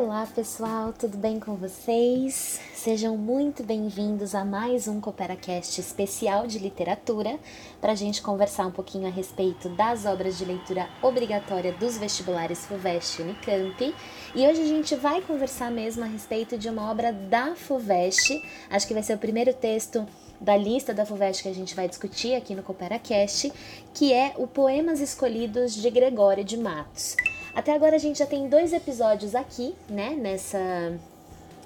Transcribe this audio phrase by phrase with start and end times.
[0.00, 2.60] Olá pessoal, tudo bem com vocês?
[2.72, 7.36] Sejam muito bem-vindos a mais um CooperaCast especial de literatura
[7.80, 12.64] para a gente conversar um pouquinho a respeito das obras de leitura obrigatória dos vestibulares
[12.66, 13.94] FUVEST e Unicamp.
[14.36, 18.40] E hoje a gente vai conversar mesmo a respeito de uma obra da FUVEST,
[18.70, 20.06] acho que vai ser o primeiro texto
[20.40, 23.52] da lista da FUVEST que a gente vai discutir aqui no CooperaCast,
[23.92, 27.16] que é o Poemas Escolhidos de Gregório de Matos.
[27.58, 30.96] Até agora a gente já tem dois episódios aqui, né, nessa,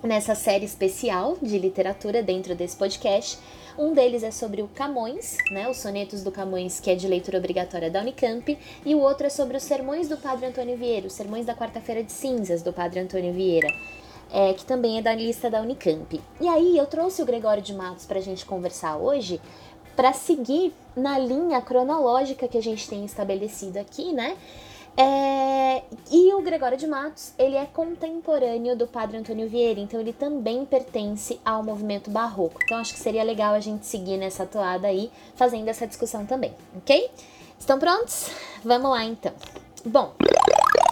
[0.03, 3.39] nessa série especial de literatura dentro desse podcast.
[3.79, 7.37] Um deles é sobre o Camões, né, os sonetos do Camões, que é de leitura
[7.37, 11.13] obrigatória da Unicamp, e o outro é sobre os sermões do Padre Antônio Vieira, os
[11.13, 13.69] sermões da Quarta-feira de Cinzas do Padre Antônio Vieira.
[14.33, 16.19] É, que também é da lista da Unicamp.
[16.41, 19.39] E aí eu trouxe o Gregório de Matos para a gente conversar hoje,
[19.95, 24.39] para seguir na linha cronológica que a gente tem estabelecido aqui, né?
[24.97, 30.13] É, e o Gregório de Matos, ele é contemporâneo do Padre Antônio Vieira, então ele
[30.13, 32.61] também pertence ao movimento barroco.
[32.63, 36.55] Então acho que seria legal a gente seguir nessa toada aí, fazendo essa discussão também,
[36.77, 37.11] ok?
[37.59, 38.31] Estão prontos?
[38.63, 39.33] Vamos lá então.
[39.85, 40.13] Bom,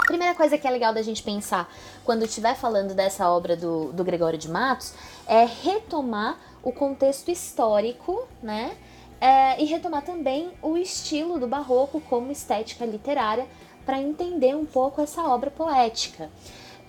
[0.06, 1.70] primeira coisa que é legal da gente pensar
[2.04, 4.94] quando estiver falando dessa obra do, do Gregório de Matos
[5.26, 8.76] é retomar o contexto histórico, né?
[9.20, 13.46] É, e retomar também o estilo do barroco como estética literária
[13.90, 16.30] para entender um pouco essa obra poética.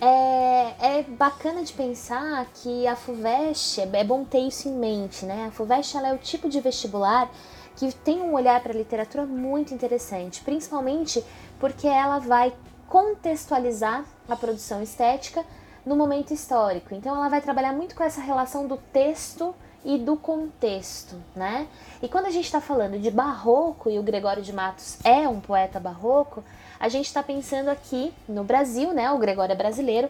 [0.00, 5.46] É, é, bacana de pensar que a FUVEST, é bom ter isso em mente, né?
[5.48, 7.28] A FUVEST ela é o tipo de vestibular
[7.74, 11.24] que tem um olhar para a literatura muito interessante, principalmente
[11.58, 12.54] porque ela vai
[12.88, 15.44] contextualizar a produção estética
[15.84, 16.94] no momento histórico.
[16.94, 19.52] Então ela vai trabalhar muito com essa relação do texto
[19.84, 21.66] e do contexto, né?
[22.00, 25.40] E quando a gente está falando de barroco e o Gregório de Matos é um
[25.40, 26.44] poeta barroco,
[26.78, 29.10] a gente está pensando aqui no Brasil, né?
[29.10, 30.08] O Gregório é brasileiro,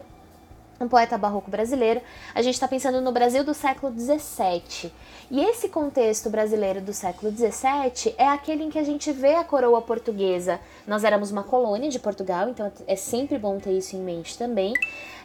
[0.79, 2.01] um poeta barroco brasileiro.
[2.33, 4.91] A gente está pensando no Brasil do século XVII.
[5.31, 9.43] E esse contexto brasileiro do século XVII é aquele em que a gente vê a
[9.43, 10.59] coroa portuguesa.
[10.85, 14.73] Nós éramos uma colônia de Portugal, então é sempre bom ter isso em mente também.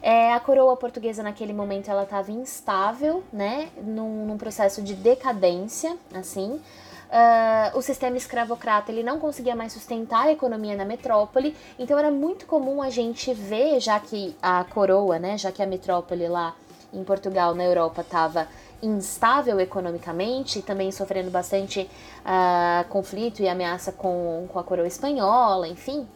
[0.00, 5.97] É, a coroa portuguesa naquele momento ela estava instável, né, num, num processo de decadência,
[6.15, 6.60] assim.
[7.08, 12.10] Uh, o sistema escravocrata ele não conseguia mais sustentar a economia na metrópole, então era
[12.10, 16.54] muito comum a gente ver, já que a coroa, né, já que a metrópole lá
[16.92, 18.47] em Portugal, na Europa, estava
[18.82, 21.88] instável economicamente, também sofrendo bastante
[22.20, 26.06] uh, conflito e ameaça com, com a coroa espanhola, enfim,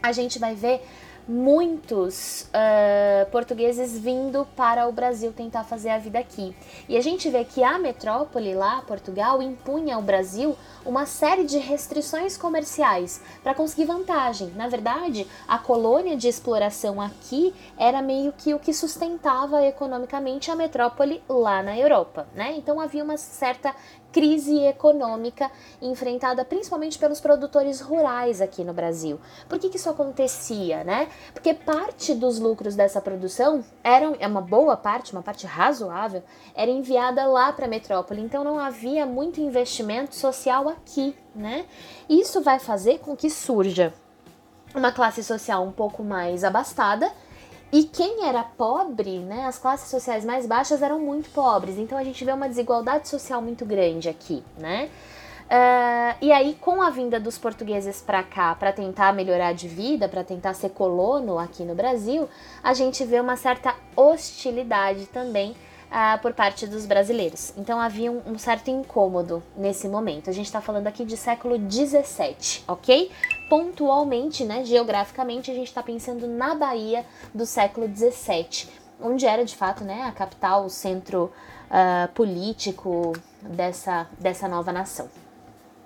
[0.00, 0.80] a gente vai ver
[1.28, 6.56] muitos uh, portugueses vindo para o Brasil tentar fazer a vida aqui.
[6.88, 10.56] E a gente vê que a metrópole lá, Portugal, impunha ao Brasil
[10.86, 14.48] uma série de restrições comerciais para conseguir vantagem.
[14.56, 20.56] Na verdade, a colônia de exploração aqui era meio que o que sustentava economicamente a
[20.56, 22.54] metrópole lá na Europa, né?
[22.56, 23.74] Então havia uma certa
[24.12, 29.20] crise econômica enfrentada principalmente pelos produtores rurais aqui no Brasil.
[29.48, 31.08] Por que, que isso acontecia, né?
[31.32, 36.22] Porque parte dos lucros dessa produção eram, é uma boa parte, uma parte razoável,
[36.54, 38.20] era enviada lá para a metrópole.
[38.20, 41.66] Então não havia muito investimento social aqui, né?
[42.08, 43.92] Isso vai fazer com que surja
[44.74, 47.10] uma classe social um pouco mais abastada
[47.72, 52.04] e quem era pobre, né, as classes sociais mais baixas eram muito pobres, então a
[52.04, 54.88] gente vê uma desigualdade social muito grande aqui, né?
[55.48, 60.06] Uh, e aí, com a vinda dos portugueses para cá, para tentar melhorar de vida,
[60.06, 62.28] para tentar ser colono aqui no Brasil,
[62.62, 65.56] a gente vê uma certa hostilidade também
[65.90, 67.54] uh, por parte dos brasileiros.
[67.56, 70.28] Então havia um, um certo incômodo nesse momento.
[70.28, 73.10] A gente está falando aqui de século 17, ok?
[73.48, 78.68] Pontualmente, né, geograficamente, a gente está pensando na Bahia do século 17,
[79.00, 81.32] onde era de fato né, a capital, o centro
[81.70, 85.08] uh, político dessa, dessa nova nação.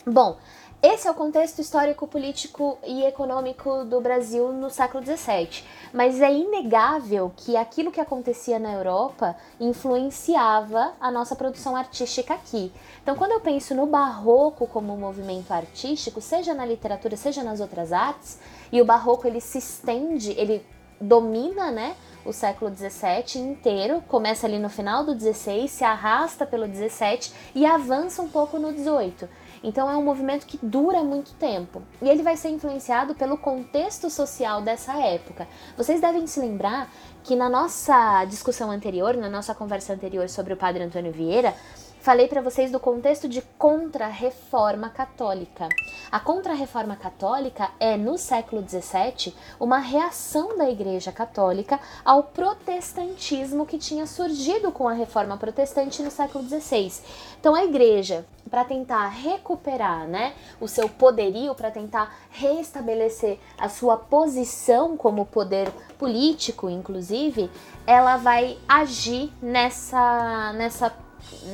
[0.04, 0.36] Bom,
[0.82, 5.62] esse é o contexto histórico, político e econômico do Brasil no século XVII.
[5.92, 12.72] Mas é inegável que aquilo que acontecia na Europa influenciava a nossa produção artística aqui.
[13.00, 17.92] Então, quando eu penso no barroco como movimento artístico, seja na literatura, seja nas outras
[17.92, 18.40] artes,
[18.72, 20.66] e o barroco ele se estende, ele
[21.00, 21.94] domina, né?
[22.24, 27.66] o século 17 inteiro, começa ali no final do 16, se arrasta pelo 17 e
[27.66, 29.28] avança um pouco no 18.
[29.62, 34.10] Então é um movimento que dura muito tempo e ele vai ser influenciado pelo contexto
[34.10, 35.46] social dessa época.
[35.76, 36.90] Vocês devem se lembrar
[37.22, 41.54] que na nossa discussão anterior, na nossa conversa anterior sobre o Padre Antônio Vieira,
[42.02, 45.68] falei para vocês do contexto de contra-reforma católica.
[46.10, 53.78] A contra-reforma católica é, no século XVII, uma reação da Igreja Católica ao protestantismo que
[53.78, 56.92] tinha surgido com a reforma protestante no século XVI.
[57.38, 63.96] Então, a Igreja, para tentar recuperar né, o seu poderio, para tentar reestabelecer a sua
[63.96, 67.48] posição como poder político, inclusive,
[67.86, 70.90] ela vai agir nessa, nessa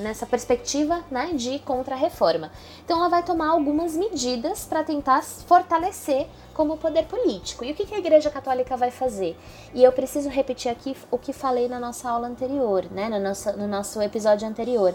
[0.02, 2.50] nessa perspectiva né, de contra-reforma.
[2.84, 7.64] Então, ela vai tomar algumas medidas para tentar fortalecer como poder político.
[7.64, 9.36] E o que, que a Igreja Católica vai fazer?
[9.72, 13.52] E eu preciso repetir aqui o que falei na nossa aula anterior, né, no, nosso,
[13.52, 14.94] no nosso episódio anterior.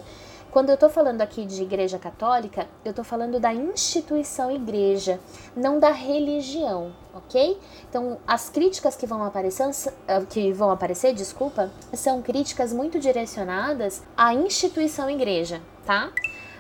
[0.53, 5.19] Quando eu estou falando aqui de igreja católica, eu estou falando da instituição igreja,
[5.55, 7.59] não da religião, ok?
[7.89, 9.67] Então, as críticas que vão aparecer,
[10.07, 16.11] ah, que vão aparecer, desculpa, são críticas muito direcionadas à instituição igreja, tá?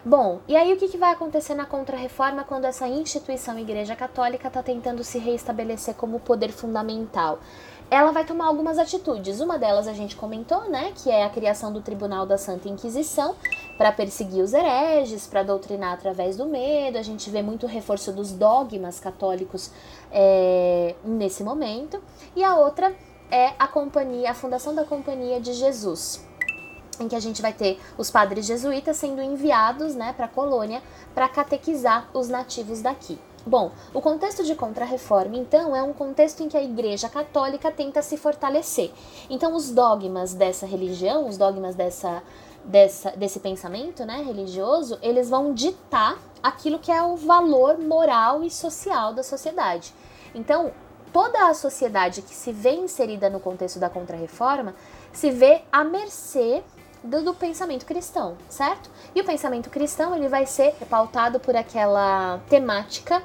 [0.05, 4.49] Bom, e aí o que, que vai acontecer na Contra-Reforma quando essa instituição Igreja Católica
[4.49, 7.39] está tentando se reestabelecer como poder fundamental?
[7.93, 9.39] ela vai tomar algumas atitudes.
[9.39, 13.35] Uma delas a gente comentou, né, que é a criação do Tribunal da Santa Inquisição
[13.77, 16.97] para perseguir os hereges, para doutrinar através do medo.
[16.97, 19.71] A gente vê muito reforço dos dogmas católicos
[20.11, 22.01] é, nesse momento.
[22.35, 22.95] E a outra
[23.29, 26.23] é a companhia, a fundação da Companhia de Jesus,
[26.99, 30.81] em que a gente vai ter os padres jesuítas sendo enviados, né, para a colônia
[31.13, 33.19] para catequizar os nativos daqui.
[33.45, 38.01] Bom, o contexto de contra-reforma, então, é um contexto em que a Igreja Católica tenta
[38.01, 38.89] se fortalecer.
[39.29, 42.23] Então, os dogmas dessa religião, os dogmas dessa,
[42.63, 48.49] dessa, desse pensamento né, religioso, eles vão ditar aquilo que é o valor moral e
[48.49, 49.93] social da sociedade.
[50.33, 50.71] Então,
[51.11, 54.73] toda a sociedade que se vê inserida no contexto da contra-reforma
[55.11, 56.63] se vê à mercê
[57.03, 58.89] do, do, pensamento cristão, certo?
[59.13, 63.21] E o pensamento cristão ele vai ser pautado por aquela temática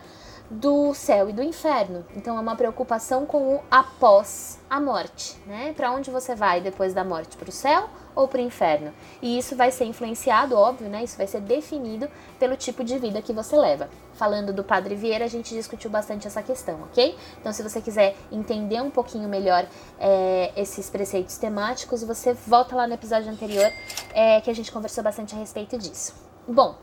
[0.50, 2.04] do céu e do inferno.
[2.16, 5.72] Então é uma preocupação com o após a morte, né?
[5.74, 7.36] Para onde você vai depois da morte?
[7.36, 8.92] Para o céu ou para o inferno?
[9.20, 11.04] E isso vai ser influenciado, óbvio, né?
[11.04, 12.08] Isso vai ser definido
[12.38, 13.88] pelo tipo de vida que você leva.
[14.14, 17.16] Falando do Padre Vieira, a gente discutiu bastante essa questão, ok?
[17.40, 19.66] Então, se você quiser entender um pouquinho melhor
[20.00, 23.70] é, esses preceitos temáticos, você volta lá no episódio anterior
[24.12, 26.14] é, que a gente conversou bastante a respeito disso.
[26.48, 26.74] Bom,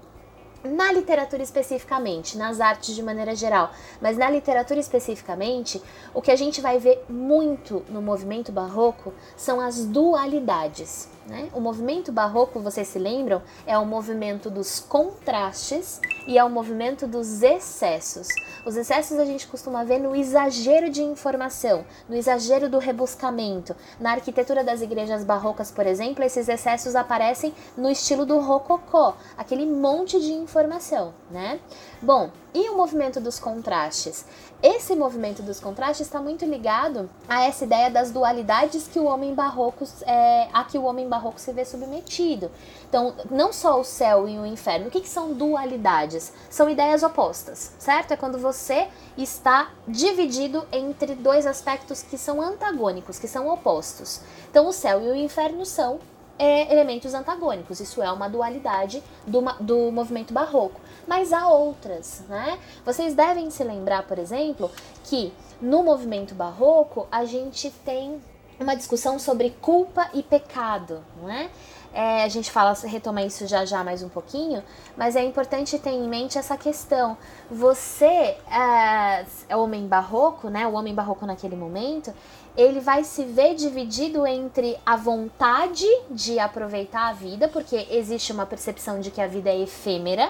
[0.65, 3.71] na literatura especificamente, nas artes de maneira geral,
[4.01, 5.81] mas na literatura especificamente,
[6.13, 11.14] o que a gente vai ver muito no movimento barroco são as dualidades.
[11.25, 11.49] Né?
[11.53, 17.07] O movimento barroco, vocês se lembram, é o movimento dos contrastes e é o movimento
[17.07, 18.27] dos excessos.
[18.63, 23.75] Os excessos a gente costuma ver no exagero de informação, no exagero do rebuscamento.
[23.99, 29.65] Na arquitetura das igrejas barrocas, por exemplo, esses excessos aparecem no estilo do rococó, aquele
[29.65, 31.59] monte de informação, né?
[32.01, 34.25] Bom, e o movimento dos contrastes?
[34.61, 39.33] Esse movimento dos contrastes está muito ligado a essa ideia das dualidades que o homem
[39.33, 42.51] barroco é, a que o homem barroco se vê submetido.
[42.87, 44.87] Então, não só o céu e o inferno.
[44.87, 46.33] O que, que são dualidades?
[46.49, 48.11] São ideias opostas, certo?
[48.11, 48.87] É quando você
[49.17, 54.21] está dividido entre dois aspectos que são antagônicos, que são opostos.
[54.49, 55.99] Então, o céu e o inferno são
[56.37, 57.79] é, elementos antagônicos.
[57.79, 60.79] Isso é uma dualidade do, do movimento barroco.
[61.07, 62.59] Mas há outras, né?
[62.85, 64.71] Vocês devem se lembrar, por exemplo,
[65.03, 68.21] que no movimento barroco a gente tem
[68.59, 71.49] uma discussão sobre culpa e pecado, não é?
[71.93, 74.61] É, a gente fala, retoma isso já já mais um pouquinho,
[74.97, 77.17] mas é importante ter em mente essa questão.
[77.49, 80.67] Você é, é homem barroco, né?
[80.67, 82.13] O homem barroco naquele momento,
[82.57, 88.45] ele vai se ver dividido entre a vontade de aproveitar a vida, porque existe uma
[88.45, 90.29] percepção de que a vida é efêmera,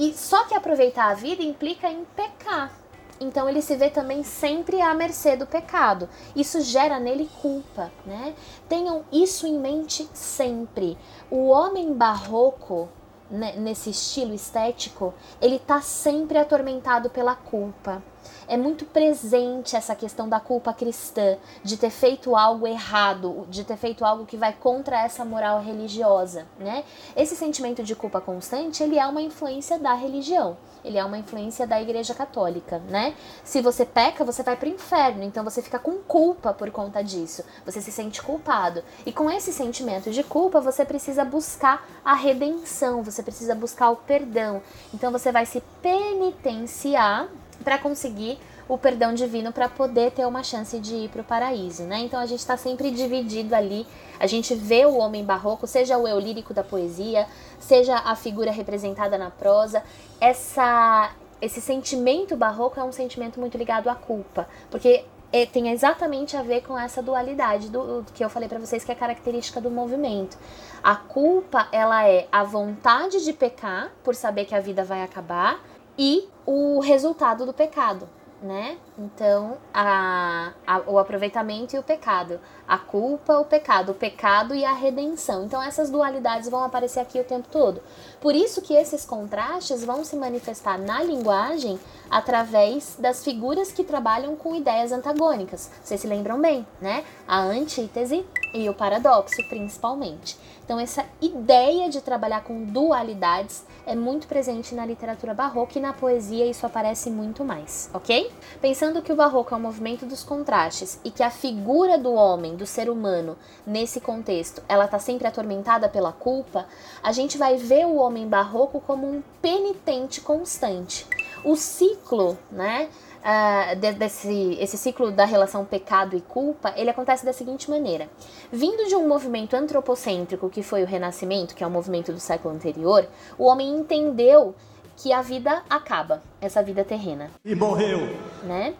[0.00, 2.72] e só que aproveitar a vida implica em pecar.
[3.20, 6.08] Então ele se vê também sempre à mercê do pecado.
[6.34, 8.34] Isso gera nele culpa, né?
[8.66, 10.96] Tenham isso em mente sempre.
[11.30, 12.88] O homem barroco,
[13.30, 18.02] né, nesse estilo estético, ele tá sempre atormentado pela culpa
[18.50, 23.76] é muito presente essa questão da culpa cristã, de ter feito algo errado, de ter
[23.76, 26.82] feito algo que vai contra essa moral religiosa, né?
[27.16, 30.56] Esse sentimento de culpa constante, ele é uma influência da religião.
[30.84, 33.14] Ele é uma influência da Igreja Católica, né?
[33.44, 37.04] Se você peca, você vai para o inferno, então você fica com culpa por conta
[37.04, 37.44] disso.
[37.64, 38.82] Você se sente culpado.
[39.06, 43.96] E com esse sentimento de culpa, você precisa buscar a redenção, você precisa buscar o
[43.96, 44.60] perdão.
[44.92, 47.28] Então você vai se penitenciar
[47.62, 48.38] para conseguir
[48.68, 51.98] o perdão divino para poder ter uma chance de ir para o paraíso, né?
[51.98, 53.84] Então a gente está sempre dividido ali.
[54.18, 57.26] A gente vê o homem barroco, seja o eu lírico da poesia,
[57.58, 59.82] seja a figura representada na prosa.
[60.20, 61.10] Essa,
[61.42, 66.42] esse sentimento barroco é um sentimento muito ligado à culpa, porque é, tem exatamente a
[66.42, 69.70] ver com essa dualidade do, do que eu falei para vocês que é característica do
[69.70, 70.38] movimento.
[70.80, 75.60] A culpa, ela é a vontade de pecar por saber que a vida vai acabar
[76.00, 78.08] e o resultado do pecado,
[78.42, 78.78] né?
[78.98, 84.64] Então, a, a, o aproveitamento e o pecado, a culpa, o pecado, o pecado e
[84.64, 85.44] a redenção.
[85.44, 87.82] Então, essas dualidades vão aparecer aqui o tempo todo.
[88.18, 91.78] Por isso que esses contrastes vão se manifestar na linguagem
[92.10, 95.70] através das figuras que trabalham com ideias antagônicas.
[95.84, 97.04] Vocês se lembram bem, né?
[97.28, 100.38] A antítese e o paradoxo, principalmente.
[100.70, 105.92] Então, essa ideia de trabalhar com dualidades é muito presente na literatura barroca e na
[105.92, 108.30] poesia isso aparece muito mais, ok?
[108.60, 112.54] Pensando que o barroco é um movimento dos contrastes e que a figura do homem,
[112.54, 113.36] do ser humano,
[113.66, 116.66] nesse contexto, ela está sempre atormentada pela culpa,
[117.02, 121.04] a gente vai ver o homem barroco como um penitente constante.
[121.42, 122.88] O ciclo, né?
[123.20, 128.08] Uh, desse esse ciclo da relação pecado e culpa, ele acontece da seguinte maneira:
[128.50, 132.54] vindo de um movimento antropocêntrico que foi o Renascimento, que é o movimento do século
[132.54, 133.06] anterior,
[133.38, 134.54] o homem entendeu
[134.96, 137.30] que a vida acaba, essa vida terrena.
[137.44, 138.00] E morreu.
[138.42, 138.74] Né?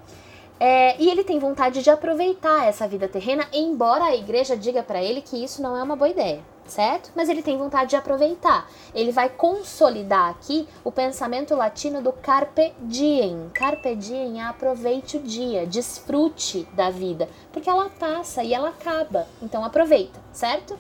[0.59, 5.03] É, e ele tem vontade de aproveitar essa vida terrena, embora a igreja diga para
[5.03, 7.11] ele que isso não é uma boa ideia certo?
[7.15, 8.71] Mas ele tem vontade de aproveitar.
[8.95, 13.51] Ele vai consolidar aqui o pensamento latino do carpe diem.
[13.53, 19.27] Carpe diem é aproveite o dia, desfrute da vida, porque ela passa e ela acaba.
[19.43, 20.79] Então aproveita, certo?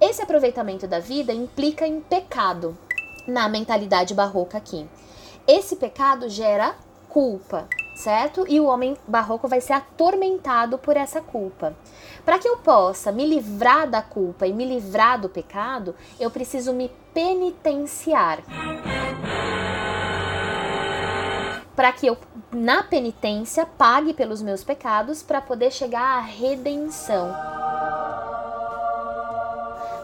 [0.00, 2.76] Esse aproveitamento da vida implica em pecado
[3.26, 4.88] na mentalidade barroca aqui.
[5.46, 6.74] Esse pecado gera
[7.08, 8.44] culpa, certo?
[8.48, 11.74] E o homem barroco vai ser atormentado por essa culpa.
[12.24, 16.72] Para que eu possa me livrar da culpa e me livrar do pecado, eu preciso
[16.72, 18.40] me penitenciar.
[21.74, 22.18] Para que eu,
[22.52, 27.34] na penitência, pague pelos meus pecados para poder chegar à redenção.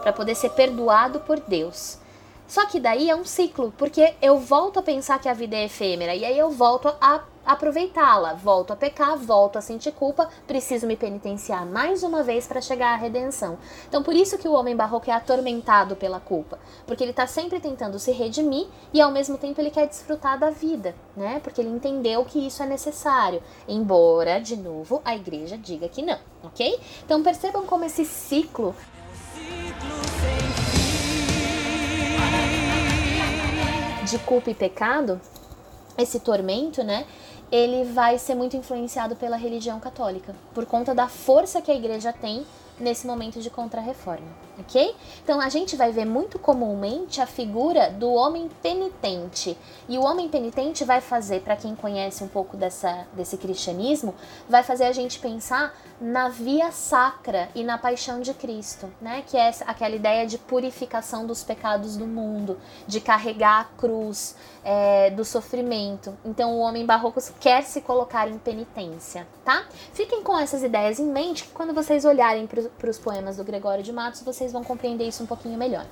[0.02, 1.98] Para poder ser perdoado por Deus.
[2.46, 5.64] Só que daí é um ciclo, porque eu volto a pensar que a vida é
[5.64, 8.34] efêmera e aí eu volto a aproveitá-la.
[8.34, 12.92] Volto a pecar, volto a sentir culpa, preciso me penitenciar mais uma vez para chegar
[12.92, 13.56] à redenção.
[13.88, 17.60] Então, por isso que o homem barroco é atormentado pela culpa, porque ele está sempre
[17.60, 21.40] tentando se redimir e ao mesmo tempo ele quer desfrutar da vida, né?
[21.42, 26.18] Porque ele entendeu que isso é necessário, embora, de novo, a igreja diga que não,
[26.42, 26.80] ok?
[27.04, 28.74] Então, percebam como esse ciclo
[34.06, 35.20] de culpa e pecado,
[35.98, 37.06] esse tormento, né?
[37.50, 42.12] Ele vai ser muito influenciado pela religião católica, por conta da força que a igreja
[42.12, 42.44] tem
[42.78, 44.26] nesse momento de contrarreforma,
[44.58, 44.94] ok?
[45.22, 49.56] Então a gente vai ver muito comumente a figura do homem penitente.
[49.88, 54.14] E o homem penitente vai fazer, para quem conhece um pouco dessa, desse cristianismo,
[54.48, 59.22] vai fazer a gente pensar na via sacra e na paixão de Cristo, né?
[59.26, 65.10] Que é aquela ideia de purificação dos pecados do mundo, de carregar a cruz, é,
[65.10, 66.16] do sofrimento.
[66.24, 69.64] Então o homem barroco quer se colocar em penitência, tá?
[69.92, 73.82] Fiquem com essas ideias em mente que quando vocês olharem para os poemas do Gregório
[73.82, 75.86] de Matos, vocês vão compreender isso um pouquinho melhor.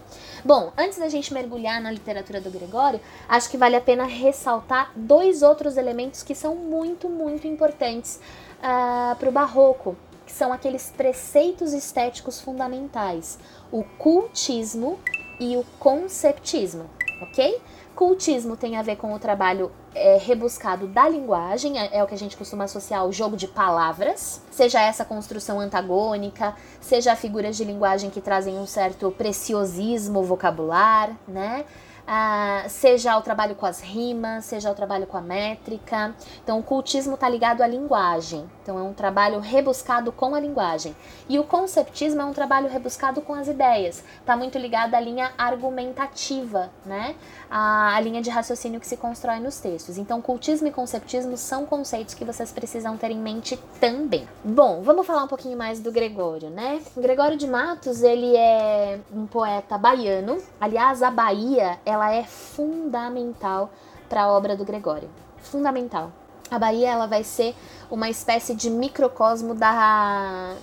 [0.44, 4.92] Bom, antes da gente mergulhar na literatura do Gregório, acho que vale a pena ressaltar
[4.94, 8.20] dois outros elementos que são muito, muito importantes uh,
[8.62, 9.96] ah, para o barroco,
[10.26, 13.38] que são aqueles preceitos estéticos fundamentais:
[13.70, 14.98] o cultismo
[15.40, 16.88] e o conceptismo,
[17.20, 17.60] ok?
[17.94, 22.14] Cultismo tem a ver com o trabalho é, rebuscado da linguagem, é, é, o que
[22.14, 27.64] a gente costuma associar ao jogo de palavras, seja essa construção antagônica, seja figuras de
[27.64, 31.64] linguagem que trazem um certo preciosismo vocabular, né?
[32.06, 36.14] ah, seja o trabalho com as rimas, seja o trabalho com a métrica.
[36.42, 38.48] Então, o cultismo está ligado à linguagem.
[38.64, 40.96] Então, é um trabalho rebuscado com a linguagem.
[41.28, 44.02] E o conceptismo é um trabalho rebuscado com as ideias.
[44.18, 47.14] Está muito ligado à linha argumentativa, né?
[47.50, 49.98] A, a linha de raciocínio que se constrói nos textos.
[49.98, 54.26] Então, cultismo e conceptismo são conceitos que vocês precisam ter em mente também.
[54.42, 56.80] Bom, vamos falar um pouquinho mais do Gregório, né?
[56.96, 60.38] O Gregório de Matos, ele é um poeta baiano.
[60.58, 63.68] Aliás, a Bahia ela é fundamental
[64.08, 65.10] para a obra do Gregório.
[65.36, 66.10] Fundamental.
[66.54, 67.52] A Bahia ela vai ser
[67.90, 70.54] uma espécie de microcosmo da,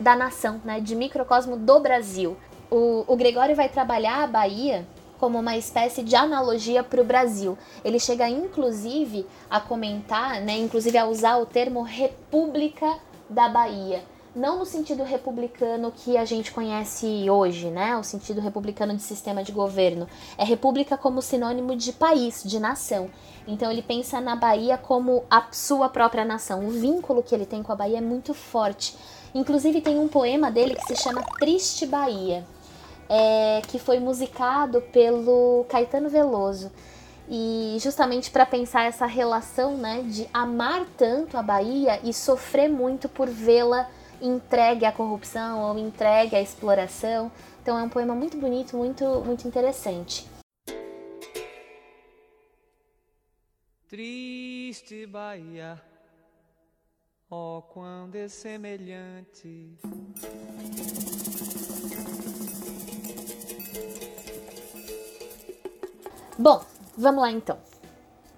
[0.00, 0.80] da nação, né?
[0.80, 2.36] de microcosmo do Brasil.
[2.68, 4.84] O, o Gregório vai trabalhar a Bahia
[5.20, 7.56] como uma espécie de analogia para o Brasil.
[7.84, 12.98] Ele chega inclusive a comentar, né, inclusive a usar o termo República
[13.30, 14.02] da Bahia.
[14.36, 17.96] Não no sentido republicano que a gente conhece hoje, né?
[17.96, 20.06] O sentido republicano de sistema de governo.
[20.36, 23.08] É república como sinônimo de país, de nação.
[23.48, 26.66] Então ele pensa na Bahia como a sua própria nação.
[26.66, 28.94] O vínculo que ele tem com a Bahia é muito forte.
[29.34, 32.44] Inclusive tem um poema dele que se chama Triste Bahia,
[33.08, 36.70] é, que foi musicado pelo Caetano Veloso.
[37.26, 43.08] E justamente para pensar essa relação né, de amar tanto a Bahia e sofrer muito
[43.08, 43.88] por vê-la
[44.20, 47.30] entregue à corrupção ou entregue à exploração.
[47.62, 50.28] Então é um poema muito bonito, muito, muito interessante.
[53.88, 55.80] Triste Bahia,
[57.30, 59.76] ó oh, quando é semelhante.
[66.38, 66.62] Bom,
[66.96, 67.58] vamos lá então.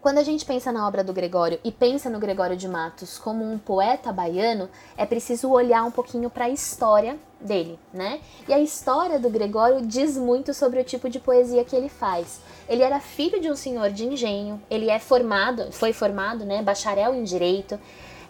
[0.09, 3.45] Quando a gente pensa na obra do Gregório e pensa no Gregório de Matos como
[3.45, 8.19] um poeta baiano, é preciso olhar um pouquinho para a história dele, né?
[8.49, 12.41] E a história do Gregório diz muito sobre o tipo de poesia que ele faz.
[12.67, 17.15] Ele era filho de um senhor de engenho, ele é formado, foi formado, né, bacharel
[17.15, 17.79] em direito.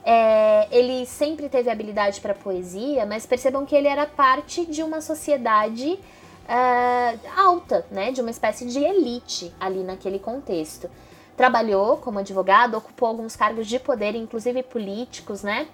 [0.04, 5.00] É, ele sempre teve habilidade para poesia, mas percebam que ele era parte de uma
[5.00, 10.90] sociedade uh, alta, né, de uma espécie de elite ali naquele contexto.
[11.38, 15.68] Trabalhou como advogado, ocupou alguns cargos de poder, inclusive políticos, né?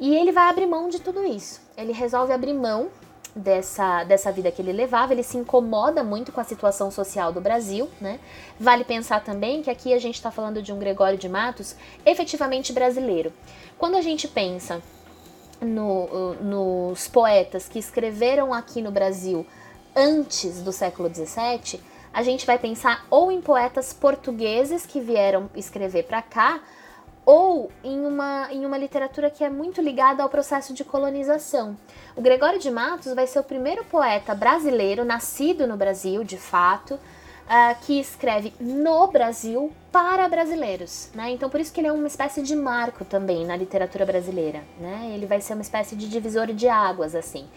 [0.00, 1.62] E ele vai abrir mão de tudo isso.
[1.76, 2.90] Ele resolve abrir mão
[3.34, 7.40] dessa, dessa vida que ele levava, ele se incomoda muito com a situação social do
[7.40, 8.18] Brasil, né?
[8.58, 12.72] Vale pensar também que aqui a gente está falando de um Gregório de Matos efetivamente
[12.72, 13.32] brasileiro.
[13.78, 14.82] Quando a gente pensa
[15.60, 19.46] no, nos poetas que escreveram aqui no Brasil
[19.94, 21.80] antes do século XVII,
[22.14, 26.60] a gente vai pensar ou em poetas portugueses que vieram escrever para cá,
[27.26, 31.76] ou em uma, em uma literatura que é muito ligada ao processo de colonização.
[32.14, 36.94] O Gregório de Matos vai ser o primeiro poeta brasileiro, nascido no Brasil, de fato,
[36.94, 41.08] uh, que escreve no Brasil para brasileiros.
[41.14, 41.30] Né?
[41.30, 44.62] Então, por isso que ele é uma espécie de marco também na literatura brasileira.
[44.78, 45.12] Né?
[45.14, 47.48] Ele vai ser uma espécie de divisor de águas, assim.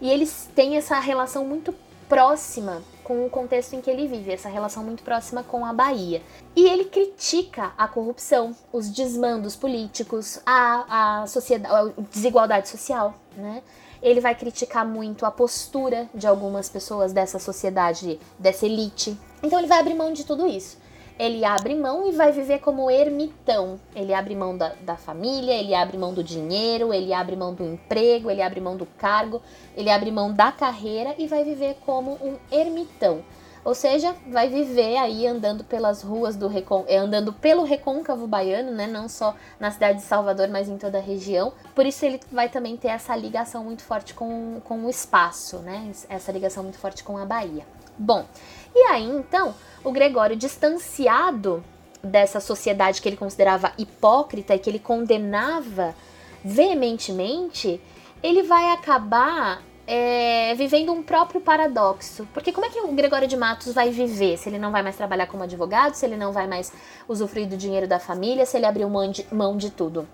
[0.00, 1.74] E eles têm essa relação muito
[2.08, 6.22] próxima com o contexto em que ele vive, essa relação muito próxima com a Bahia.
[6.56, 13.62] E ele critica a corrupção, os desmandos políticos, a, a, sociedade, a desigualdade social, né?
[14.02, 19.16] Ele vai criticar muito a postura de algumas pessoas dessa sociedade, dessa elite.
[19.42, 20.83] Então ele vai abrir mão de tudo isso
[21.18, 23.78] ele abre mão e vai viver como ermitão.
[23.94, 27.64] Ele abre mão da, da família, ele abre mão do dinheiro, ele abre mão do
[27.64, 29.40] emprego, ele abre mão do cargo,
[29.76, 33.22] ele abre mão da carreira e vai viver como um ermitão.
[33.64, 36.84] Ou seja, vai viver aí andando pelas ruas do Recon...
[36.86, 38.86] É, andando pelo recôncavo baiano, né?
[38.86, 41.54] Não só na cidade de Salvador, mas em toda a região.
[41.74, 45.90] Por isso ele vai também ter essa ligação muito forte com, com o espaço, né?
[46.10, 47.64] Essa ligação muito forte com a Bahia.
[47.96, 48.26] Bom,
[48.74, 51.62] e aí então o Gregório, distanciado
[52.02, 55.94] dessa sociedade que ele considerava hipócrita e que ele condenava
[56.42, 57.80] veementemente,
[58.22, 62.26] ele vai acabar é, vivendo um próprio paradoxo.
[62.32, 64.96] Porque como é que o Gregório de Matos vai viver se ele não vai mais
[64.96, 66.72] trabalhar como advogado, se ele não vai mais
[67.08, 70.08] usufruir do dinheiro da família, se ele abriu mão de, mão de tudo?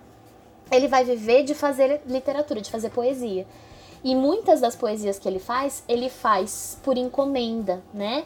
[0.70, 3.46] Ele vai viver de fazer literatura, de fazer poesia.
[4.03, 8.25] E muitas das poesias que ele faz, ele faz por encomenda, né?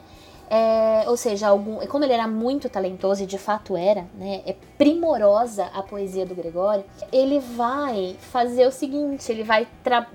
[0.49, 4.55] É, ou seja, algum, como ele era muito talentoso e de fato era, né, é
[4.85, 9.67] primorosa a poesia do Gregório, ele vai fazer o seguinte: ele vai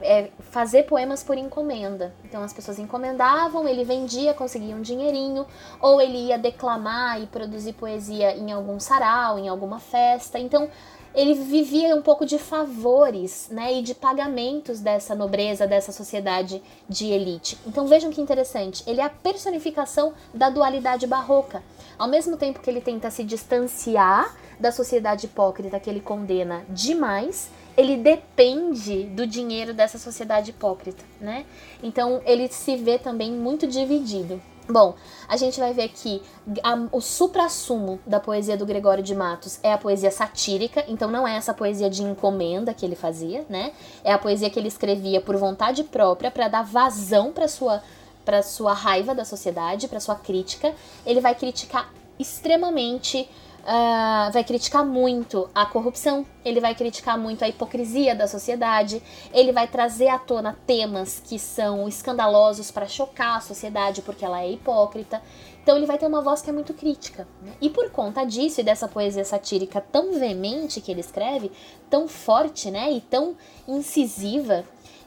[0.04, 2.14] é, fazer poemas por encomenda.
[2.24, 5.48] Então as pessoas encomendavam, ele vendia, conseguia um dinheirinho,
[5.82, 10.38] ou ele ia declamar e produzir poesia em algum sarau, em alguma festa.
[10.38, 10.70] Então
[11.16, 17.08] ele vivia um pouco de favores, né, e de pagamentos dessa nobreza, dessa sociedade de
[17.08, 17.58] elite.
[17.66, 21.64] Então vejam que interessante, ele é a personificação da dualidade barroca.
[21.98, 27.50] Ao mesmo tempo que ele tenta se distanciar da sociedade hipócrita que ele condena demais,
[27.78, 31.46] ele depende do dinheiro dessa sociedade hipócrita, né?
[31.82, 34.42] Então ele se vê também muito dividido.
[34.68, 34.94] Bom,
[35.28, 36.22] a gente vai ver que
[36.62, 41.28] a, o supra-sumo da poesia do Gregório de Matos é a poesia satírica, então não
[41.28, 43.72] é essa poesia de encomenda que ele fazia, né?
[44.04, 47.82] É a poesia que ele escrevia por vontade própria para dar vazão para sua
[48.24, 50.76] para sua raiva da sociedade, para sua crítica.
[51.04, 53.28] Ele vai criticar extremamente
[53.70, 59.02] uh, vai criticar muito a corrupção, ele vai criticar muito a hipocrisia da sociedade,
[59.32, 64.42] ele vai trazer à tona temas que são escandalosos para chocar a sociedade porque ela
[64.42, 65.22] é hipócrita.
[65.62, 67.28] Então ele vai ter uma voz que é muito crítica.
[67.44, 67.52] Né?
[67.62, 71.52] E por conta disso e dessa poesia satírica tão veemente que ele escreve,
[71.90, 73.36] tão forte, né, e tão
[73.68, 74.64] incisiva,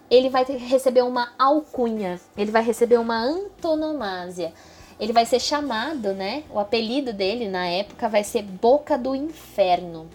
[0.09, 4.53] ele vai receber uma alcunha, ele vai receber uma antonomásia
[5.03, 6.45] ele vai ser chamado, né?
[6.49, 10.09] O apelido dele na época vai ser Boca do Inferno.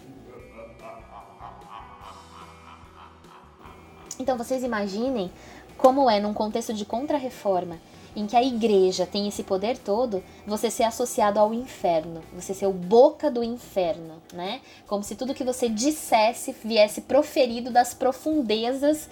[4.18, 5.30] Então vocês imaginem
[5.76, 7.78] como é num contexto de contra-reforma,
[8.16, 12.66] em que a igreja tem esse poder todo, você ser associado ao inferno, você ser
[12.66, 14.62] o boca do inferno, né?
[14.86, 19.06] Como se tudo que você dissesse viesse proferido das profundezas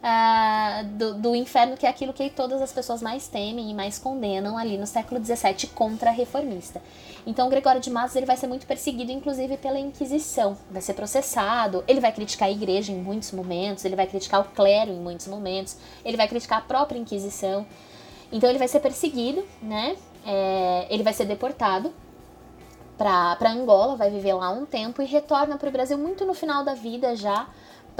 [0.00, 3.98] uh, do, do, inferno, que é aquilo que todas as pessoas mais temem e mais
[3.98, 6.82] condenam ali no século XVII contra a reformista.
[7.26, 10.94] Então, o Gregório de Matos ele vai ser muito perseguido, inclusive pela Inquisição, vai ser
[10.94, 14.98] processado, ele vai criticar a igreja em muitos momentos, ele vai criticar o clero em
[14.98, 17.66] muitos momentos, ele vai criticar a própria Inquisição.
[18.32, 19.96] Então, ele vai ser perseguido, né?
[20.24, 21.92] É, ele vai ser deportado
[22.96, 26.62] para Angola, vai viver lá um tempo e retorna para o Brasil muito no final
[26.62, 27.48] da vida já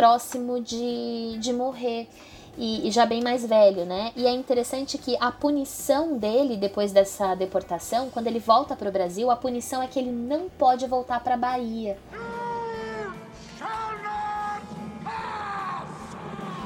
[0.01, 2.09] próximo de, de morrer.
[2.57, 4.13] E, e, já bem mais velho, né?
[4.17, 8.93] E é interessante que a punição dele depois dessa deportação, quando ele volta para o
[8.93, 11.99] Brasil, a punição é que ele não pode voltar para a Bahia.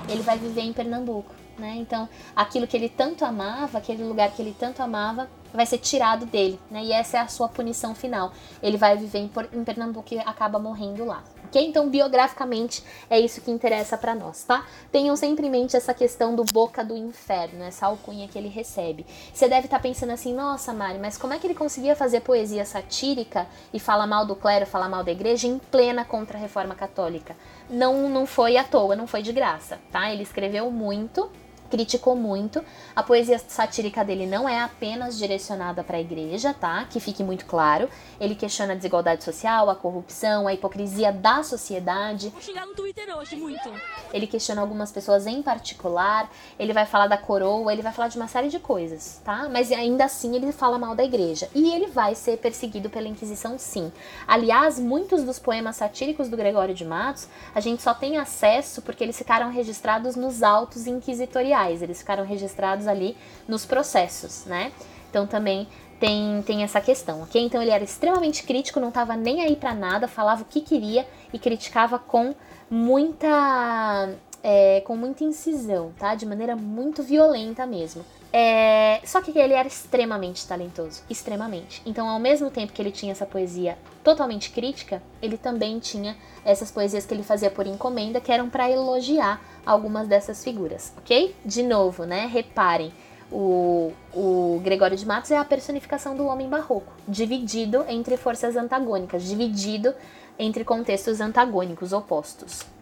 [0.08, 1.74] Ele vai viver em Pernambuco, né?
[1.76, 6.24] Então, aquilo que ele tanto amava, aquele lugar que ele tanto amava, vai ser tirado
[6.24, 6.84] dele, né?
[6.84, 8.32] E essa é a sua punição final.
[8.62, 11.64] Ele vai viver em, em Pernambuco e acaba morrendo lá ok?
[11.64, 14.66] Então, biograficamente, é isso que interessa para nós, tá?
[14.90, 19.06] Tenham sempre em mente essa questão do boca do inferno, essa alcunha que ele recebe.
[19.32, 22.20] Você deve estar tá pensando assim, nossa, Mari, mas como é que ele conseguia fazer
[22.20, 27.36] poesia satírica e falar mal do clero, falar mal da igreja em plena contra-reforma católica?
[27.70, 30.10] Não, não foi à toa, não foi de graça, tá?
[30.12, 31.30] Ele escreveu muito
[31.70, 32.62] criticou muito.
[32.94, 36.86] A poesia satírica dele não é apenas direcionada para a igreja, tá?
[36.88, 37.88] Que fique muito claro.
[38.20, 42.28] Ele questiona a desigualdade social, a corrupção, a hipocrisia da sociedade.
[42.28, 43.72] Vou chegar no Twitter hoje muito.
[44.12, 46.30] Ele questiona algumas pessoas em particular.
[46.58, 49.48] Ele vai falar da coroa, ele vai falar de uma série de coisas, tá?
[49.48, 51.48] Mas ainda assim ele fala mal da igreja.
[51.54, 53.92] E ele vai ser perseguido pela Inquisição, sim.
[54.26, 59.02] Aliás, muitos dos poemas satíricos do Gregório de Matos, a gente só tem acesso porque
[59.02, 64.72] eles ficaram registrados nos autos inquisitoriais eles ficaram registrados ali nos processos, né?
[65.10, 65.68] Então também
[66.00, 67.40] tem, tem essa questão, ok?
[67.42, 71.06] Então ele era extremamente crítico, não estava nem aí para nada, falava o que queria
[71.32, 72.34] e criticava com
[72.70, 74.10] muita
[74.42, 76.14] é, com muita incisão, tá?
[76.14, 78.04] De maneira muito violenta mesmo.
[78.36, 81.80] É, só que ele era extremamente talentoso, extremamente.
[81.86, 86.68] Então, ao mesmo tempo que ele tinha essa poesia totalmente crítica, ele também tinha essas
[86.68, 91.32] poesias que ele fazia por encomenda, que eram para elogiar algumas dessas figuras, ok?
[91.44, 92.26] De novo, né?
[92.26, 92.92] Reparem,
[93.30, 99.22] o, o Gregório de Matos é a personificação do homem barroco, dividido entre forças antagônicas,
[99.22, 99.94] dividido
[100.36, 102.73] entre contextos antagônicos, opostos.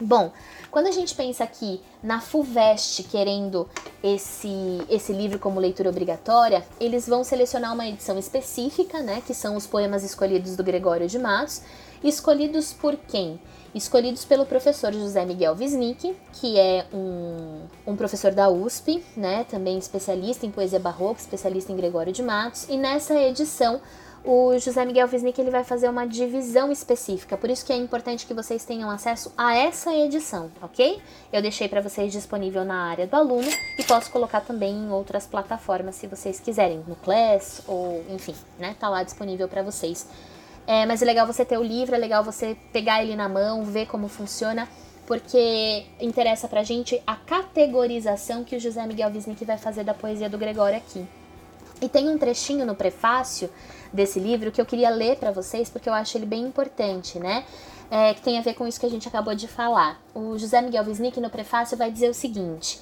[0.00, 0.32] Bom,
[0.72, 3.68] quando a gente pensa aqui na FUVEST querendo
[4.02, 4.50] esse,
[4.90, 9.68] esse livro como leitura obrigatória, eles vão selecionar uma edição específica, né, que são os
[9.68, 11.62] poemas escolhidos do Gregório de Matos,
[12.02, 13.40] escolhidos por quem?
[13.72, 19.78] Escolhidos pelo professor José Miguel Wisnik, que é um, um professor da USP, né, também
[19.78, 23.80] especialista em poesia barroca, especialista em Gregório de Matos, e nessa edição
[24.24, 28.24] o José Miguel Wisnik ele vai fazer uma divisão específica, por isso que é importante
[28.24, 30.98] que vocês tenham acesso a essa edição, ok?
[31.30, 35.26] Eu deixei para vocês disponível na área do aluno e posso colocar também em outras
[35.26, 38.74] plataformas se vocês quiserem, no Class ou enfim, né?
[38.80, 40.08] Tá lá disponível para vocês.
[40.66, 43.62] É, mas é legal você ter o livro, é legal você pegar ele na mão,
[43.62, 44.66] ver como funciona,
[45.06, 50.30] porque interessa pra gente a categorização que o José Miguel Wisnik vai fazer da poesia
[50.30, 51.04] do Gregório aqui.
[51.82, 53.50] E tem um trechinho no prefácio
[53.94, 57.44] desse livro que eu queria ler para vocês porque eu acho ele bem importante, né?
[57.90, 60.00] É, que tem a ver com isso que a gente acabou de falar.
[60.12, 62.80] O José Miguel Wisnik no prefácio vai dizer o seguinte: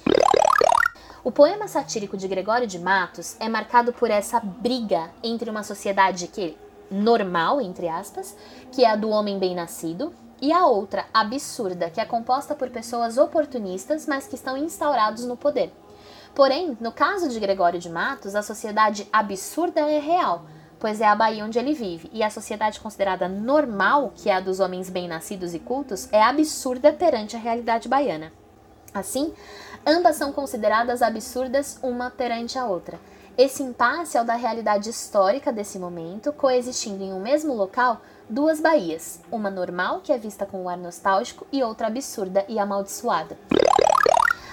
[1.23, 6.27] o poema satírico de Gregório de Matos é marcado por essa briga entre uma sociedade
[6.27, 6.57] que
[6.89, 8.35] normal, entre aspas,
[8.71, 13.17] que é a do homem bem-nascido, e a outra, absurda, que é composta por pessoas
[13.17, 15.71] oportunistas, mas que estão instaurados no poder.
[16.35, 20.45] Porém, no caso de Gregório de Matos, a sociedade absurda é real,
[20.83, 24.41] pois é a Bahia onde ele vive, e a sociedade considerada normal, que é a
[24.41, 28.33] dos homens bem-nascidos e cultos, é absurda perante a realidade baiana.
[28.93, 29.33] Assim,
[29.85, 32.99] ambas são consideradas absurdas uma perante a outra.
[33.37, 38.59] Esse impasse é o da realidade histórica desse momento, coexistindo em um mesmo local duas
[38.59, 43.37] baías, uma normal, que é vista com um ar nostálgico, e outra absurda e amaldiçoada.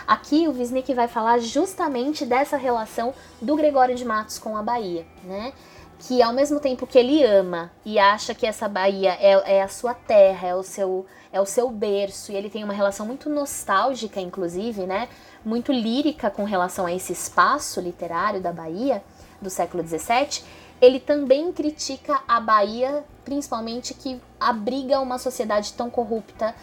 [0.07, 3.13] Aqui o Wisnik vai falar justamente dessa relação
[3.43, 5.53] do Gregório de Matos com a Bahia, né?
[6.01, 9.69] Que ao mesmo tempo que ele ama e acha que essa Bahia é, é a
[9.69, 13.31] sua terra, é o seu é o seu berço, e ele tem uma relação muito
[13.31, 15.09] nostálgica, inclusive, né?
[15.45, 19.01] Muito lírica com relação a esse espaço literário da Bahia
[19.41, 20.43] do século XVII.
[20.81, 26.55] Ele também critica a Bahia, principalmente que abriga uma sociedade tão corrupta,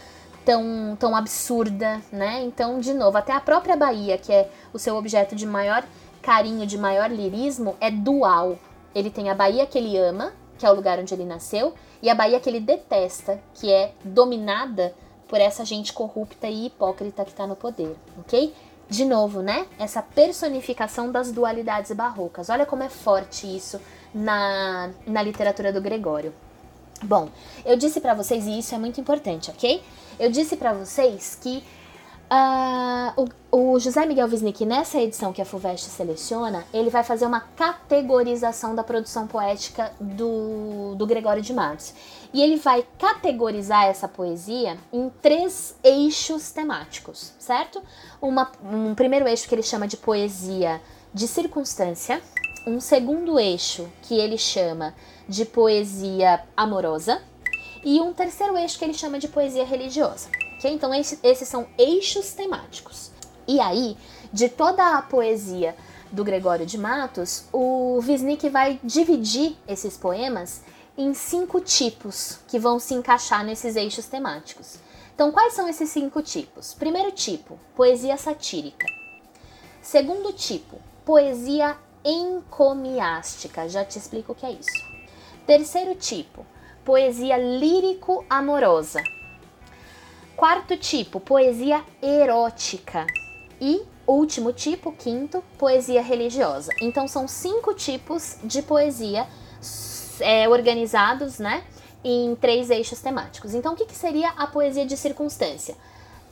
[0.43, 2.43] tão, tão absurda, né?
[2.43, 5.86] Então, de novo, até a própria Bahia, que é o seu objeto de maior
[6.21, 8.58] carinho, de maior lirismo, é dual.
[8.98, 12.10] Ele tem a Bahia que ele ama, que é o lugar onde ele nasceu, e
[12.10, 14.92] a Bahia que ele detesta, que é dominada
[15.28, 18.52] por essa gente corrupta e hipócrita que está no poder, ok?
[18.90, 19.68] De novo, né?
[19.78, 22.50] Essa personificação das dualidades barrocas.
[22.50, 23.80] Olha como é forte isso
[24.12, 26.34] na, na literatura do Gregório.
[27.04, 27.30] Bom,
[27.64, 29.84] eu disse para vocês, e isso é muito importante, ok?
[30.20, 31.64] Eu disse para vocês que
[32.32, 37.26] uh, o, o, José Miguel Wisnik, nessa edição que a FUVEST seleciona, ele vai fazer
[37.26, 41.94] uma categorização da produção poética do, do Gregório de Matos.
[42.34, 47.82] E ele vai categorizar essa poesia em três eixos temáticos, certo?
[48.22, 50.82] Uma, um primeiro eixo que ele chama de poesia
[51.13, 52.22] de circunstância,
[52.68, 54.94] um segundo eixo que ele chama
[55.28, 57.22] de poesia amorosa,
[57.84, 60.30] e um terceiro eixo que ele chama de poesia religiosa.
[60.58, 60.74] Okay?
[60.74, 63.12] Então, esse, esses são eixos temáticos.
[63.48, 63.98] E aí,
[64.32, 65.76] de toda a poesia
[66.12, 70.62] do Gregório de Matos, o Wisnik vai dividir esses poemas
[70.98, 74.80] em cinco tipos que vão se encaixar nesses eixos temáticos.
[75.13, 76.74] Então, quais são esses cinco tipos?
[76.74, 78.86] Primeiro tipo, poesia satírica.
[79.82, 83.70] Segundo tipo, poesia encomiástica.
[83.70, 84.86] Já te explico o que é isso.
[85.46, 86.46] Terceiro tipo,
[86.84, 89.02] poesia lírico-amorosa.
[90.38, 93.08] Quarto tipo, poesia erótica.
[93.60, 96.71] E último tipo, quinto, poesia religiosa.
[96.80, 99.26] Então são cinco tipos de poesia
[100.19, 101.63] é, organizados, né,
[102.04, 103.56] em três eixos temáticos.
[103.56, 105.76] Então o que, que seria a poesia de circunstância?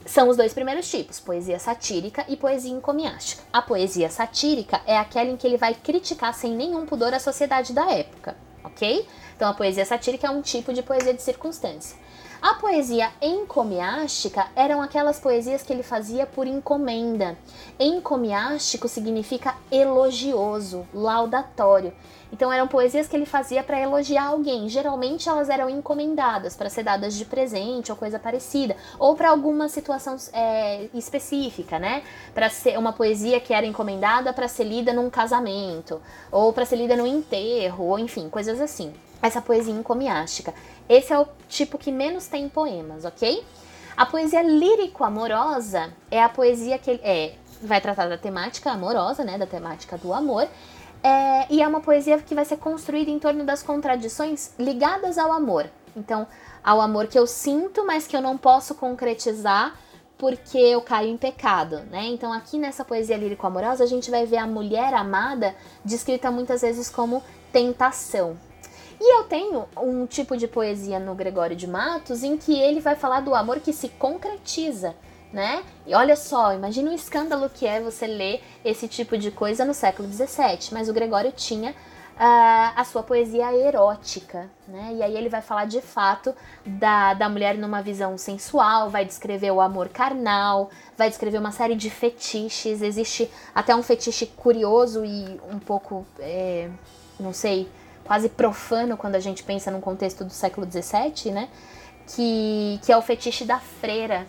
[0.06, 3.42] São os dois primeiros tipos, poesia satírica e poesia encomiástica.
[3.52, 7.74] A poesia satírica é aquela em que ele vai criticar sem nenhum pudor a sociedade
[7.74, 9.08] da época, ok?
[9.36, 11.98] Então, a poesia satírica é um tipo de poesia de circunstância.
[12.46, 17.36] A poesia encomiástica eram aquelas poesias que ele fazia por encomenda.
[17.80, 21.92] Encomiástico significa elogioso, laudatório.
[22.32, 24.70] Então eram poesias que ele fazia para elogiar alguém.
[24.70, 29.68] Geralmente elas eram encomendadas para ser dadas de presente ou coisa parecida, ou para alguma
[29.68, 32.04] situação é, específica, né?
[32.32, 36.00] Para ser uma poesia que era encomendada para ser lida num casamento,
[36.32, 40.54] ou para ser lida no enterro, ou enfim, coisas assim essa poesia encomiástica.
[40.88, 43.44] Esse é o tipo que menos tem poemas, ok?
[43.98, 49.48] A poesia lírico-amorosa é a poesia que é, vai tratar da temática amorosa, né, da
[49.48, 50.48] temática do amor,
[51.02, 55.32] é, e é uma poesia que vai ser construída em torno das contradições ligadas ao
[55.32, 55.70] amor.
[55.96, 56.28] Então,
[56.64, 59.76] ao amor que eu sinto, mas que eu não posso concretizar
[60.18, 62.06] porque eu caio em pecado, né?
[62.06, 66.90] Então, aqui nessa poesia lírico-amorosa, a gente vai ver a mulher amada descrita muitas vezes
[66.90, 67.22] como
[67.52, 68.38] tentação,
[69.00, 72.96] e eu tenho um tipo de poesia no Gregório de Matos em que ele vai
[72.96, 74.96] falar do amor que se concretiza,
[75.34, 75.64] né?
[75.86, 79.74] E olha só, imagina o escândalo que é você ler esse tipo de coisa no
[79.74, 81.72] século XVII, mas o Gregório tinha
[82.16, 84.94] uh, a sua poesia erótica, né?
[84.96, 86.34] E aí ele vai falar de fato
[86.66, 91.76] da, da mulher numa visão sensual, vai descrever o amor carnal, vai descrever uma série
[91.76, 92.82] de fetiches.
[92.82, 96.70] Existe até um fetiche curioso e um pouco, é,
[97.20, 97.68] não sei,
[98.06, 101.50] quase profano quando a gente pensa num contexto do século XVII, né?
[102.08, 104.28] Que, que é o fetiche da freira.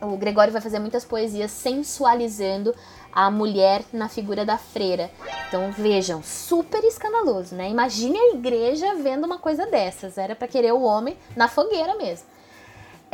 [0.00, 2.74] O Gregório vai fazer muitas poesias sensualizando
[3.12, 5.10] a mulher na figura da freira.
[5.48, 7.70] Então vejam, super escandaloso, né?
[7.70, 10.18] Imagine a igreja vendo uma coisa dessas.
[10.18, 12.26] Era para querer o homem na fogueira mesmo.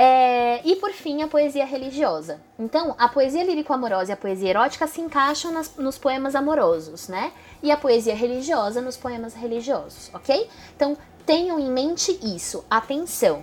[0.02, 2.40] É, e por fim, a poesia religiosa.
[2.58, 7.32] Então, a poesia lírico-amorosa e a poesia erótica se encaixam nas, nos poemas amorosos, né?
[7.62, 10.48] E a poesia religiosa nos poemas religiosos, ok?
[10.74, 10.96] Então,
[11.26, 12.64] tenham em mente isso.
[12.70, 13.42] Atenção!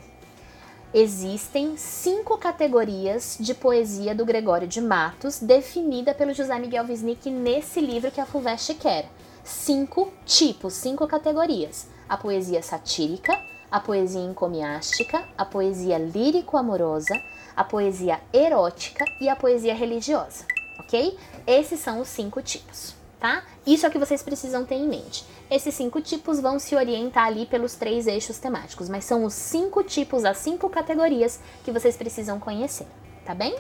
[0.93, 7.81] Existem cinco categorias de poesia do Gregório de Matos, definida pelo José Miguel Wisnik nesse
[7.81, 9.09] livro que a FUVEST quer.
[9.43, 11.87] Cinco tipos, cinco categorias.
[12.07, 13.37] A poesia satírica,
[13.69, 17.13] a poesia encomiástica, a poesia lírico-amorosa,
[17.55, 20.45] a poesia erótica e a poesia religiosa,
[20.79, 21.17] ok?
[21.45, 22.95] Esses são os cinco tipos.
[23.19, 23.43] Tá?
[23.65, 25.25] Isso é o que vocês precisam ter em mente.
[25.49, 29.83] Esses cinco tipos vão se orientar ali pelos três eixos temáticos, mas são os cinco
[29.83, 32.87] tipos, as cinco categorias que vocês precisam conhecer,
[33.25, 33.55] tá bem?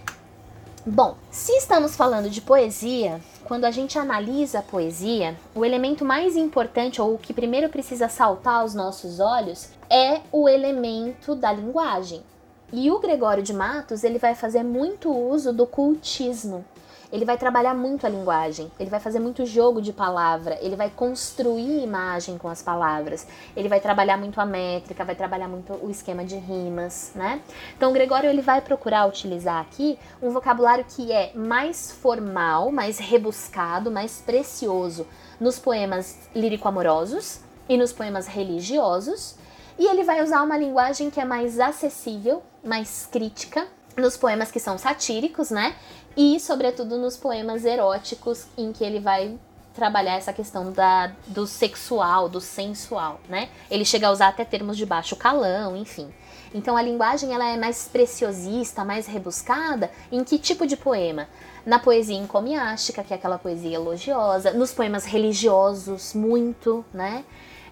[0.85, 6.37] Bom, se estamos falando de poesia, quando a gente analisa a poesia, o elemento mais
[6.37, 12.23] importante, ou o que primeiro precisa saltar aos nossos olhos, é o elemento da linguagem.
[12.71, 16.63] E o Gregório de Matos, ele vai fazer muito uso do cultismo
[17.11, 20.89] ele vai trabalhar muito a linguagem, ele vai fazer muito jogo de palavra, ele vai
[20.89, 25.89] construir imagem com as palavras, ele vai trabalhar muito a métrica, vai trabalhar muito o
[25.89, 27.41] esquema de rimas, né?
[27.75, 32.99] Então, o Gregório ele vai procurar utilizar aqui um vocabulário que é mais formal, mais
[32.99, 35.07] rebuscado, mais precioso
[35.39, 37.39] nos poemas lírico-amorosos
[37.69, 39.35] e nos poemas religiosos,
[39.79, 44.59] e ele vai usar uma linguagem que é mais acessível, mais crítica, nos poemas que
[44.59, 45.75] são satíricos, né?
[46.17, 49.37] E, sobretudo, nos poemas eróticos, em que ele vai
[49.75, 53.49] trabalhar essa questão da, do sexual, do sensual, né?
[53.69, 56.11] Ele chega a usar até termos de baixo calão, enfim.
[56.55, 59.91] Então a linguagem ela é mais preciosista, mais rebuscada.
[60.11, 61.27] Em que tipo de poema?
[61.63, 67.23] Na poesia encomiástica, que é aquela poesia elogiosa, nos poemas religiosos, muito, né?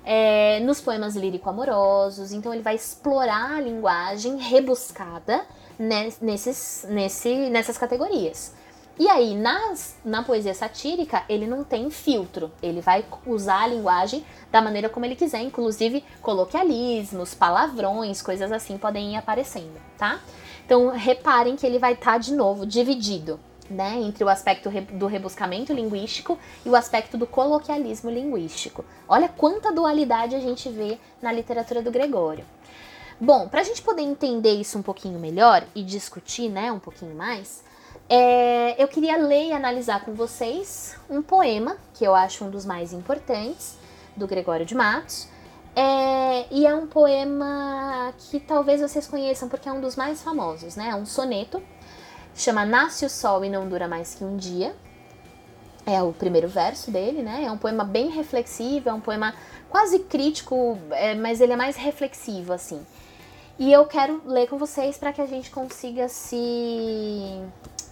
[0.06, 2.32] É, nos poemas lírico-amorosos.
[2.32, 5.44] Então ele vai explorar a linguagem rebuscada
[5.78, 8.54] nesses, nesse, nessas categorias.
[8.98, 12.50] E aí, nas, na poesia satírica, ele não tem filtro.
[12.64, 18.78] Ele vai usar a linguagem da maneira como ele quiser, inclusive coloquialismos, palavrões, coisas assim
[18.78, 20.22] podem ir aparecendo, tá?
[20.66, 23.38] Então, reparem que ele vai estar tá, de novo dividido,
[23.70, 28.86] né, entre o aspecto do rebuscamento linguístico e o aspecto do coloquialismo linguístico.
[29.08, 32.46] Olha quanta dualidade a gente vê na literatura do Gregório.
[33.20, 37.16] Bom, para a gente poder entender isso um pouquinho melhor e discutir, né, um pouquinho
[37.16, 37.64] mais,
[38.10, 42.66] é, eu queria ler e analisar com vocês um poema que eu acho um dos
[42.66, 43.78] mais importantes
[44.16, 45.28] do Gregório de Matos.
[45.76, 50.76] É, e é um poema que talvez vocês conheçam porque é um dos mais famosos,
[50.76, 50.90] né?
[50.90, 51.62] É um soneto,
[52.36, 54.76] chama Nasce o Sol e Não Dura Mais Que Um Dia.
[55.86, 57.44] É o primeiro verso dele, né?
[57.46, 59.34] É um poema bem reflexivo, é um poema
[59.70, 62.86] quase crítico, é, mas ele é mais reflexivo, assim.
[63.58, 67.42] E eu quero ler com vocês para que a gente consiga se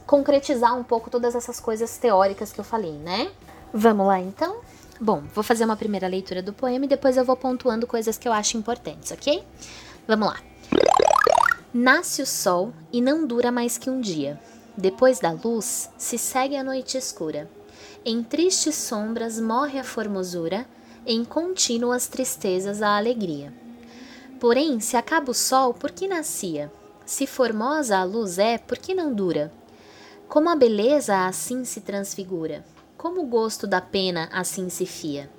[0.06, 3.32] concretizar um pouco todas essas coisas teóricas que eu falei, né?
[3.74, 4.58] Vamos lá então?
[5.00, 8.28] Bom, vou fazer uma primeira leitura do poema e depois eu vou pontuando coisas que
[8.28, 9.44] eu acho importantes, ok?
[10.06, 10.40] Vamos lá.
[11.74, 14.40] Nasce o sol e não dura mais que um dia.
[14.78, 17.50] Depois da luz se segue a noite escura.
[18.06, 20.66] Em tristes sombras morre a formosura,
[21.06, 23.63] em contínuas tristezas a alegria.
[24.44, 26.70] Porém, se acaba o sol, por que nascia?
[27.06, 29.50] Se formosa a luz é, por que não dura?
[30.28, 32.62] Como a beleza assim se transfigura,
[32.98, 35.30] como o gosto da pena assim se fia.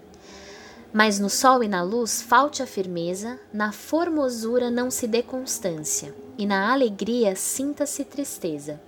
[0.90, 6.14] Mas no sol e na luz falte a firmeza, na formosura não se dê constância,
[6.38, 8.80] e na alegria sinta-se tristeza.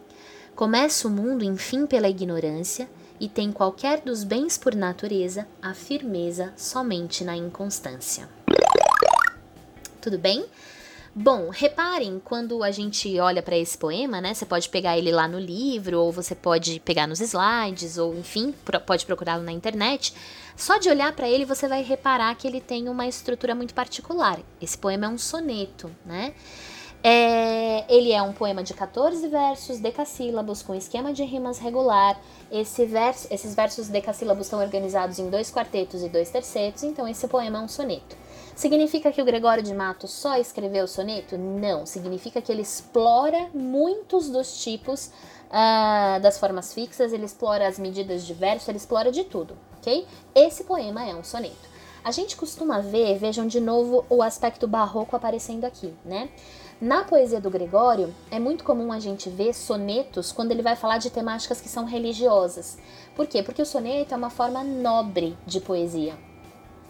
[0.54, 2.88] Começa o mundo, enfim, pela ignorância,
[3.20, 8.34] e tem qualquer dos bens por natureza a firmeza somente na inconstância
[10.06, 10.44] tudo bem?
[11.12, 14.34] Bom, reparem quando a gente olha para esse poema, né?
[14.34, 18.54] Você pode pegar ele lá no livro, ou você pode pegar nos slides, ou enfim,
[18.86, 20.14] pode procurá-lo na internet.
[20.56, 24.38] Só de olhar para ele você vai reparar que ele tem uma estrutura muito particular.
[24.62, 26.34] Esse poema é um soneto, né?
[27.02, 32.16] É, ele é um poema de 14 versos decassílabos com esquema de rimas regular.
[32.48, 37.26] Esse verso, esses versos decassílabos estão organizados em dois quartetos e dois tercetos, então esse
[37.26, 38.25] poema é um soneto.
[38.56, 41.36] Significa que o Gregório de Matos só escreveu soneto?
[41.36, 41.84] Não.
[41.84, 45.10] Significa que ele explora muitos dos tipos
[45.48, 50.06] uh, das formas fixas, ele explora as medidas de verso, ele explora de tudo, ok?
[50.34, 51.76] Esse poema é um soneto.
[52.02, 56.30] A gente costuma ver, vejam de novo o aspecto barroco aparecendo aqui, né?
[56.80, 60.96] Na poesia do Gregório, é muito comum a gente ver sonetos quando ele vai falar
[60.96, 62.78] de temáticas que são religiosas.
[63.14, 63.42] Por quê?
[63.42, 66.16] Porque o soneto é uma forma nobre de poesia.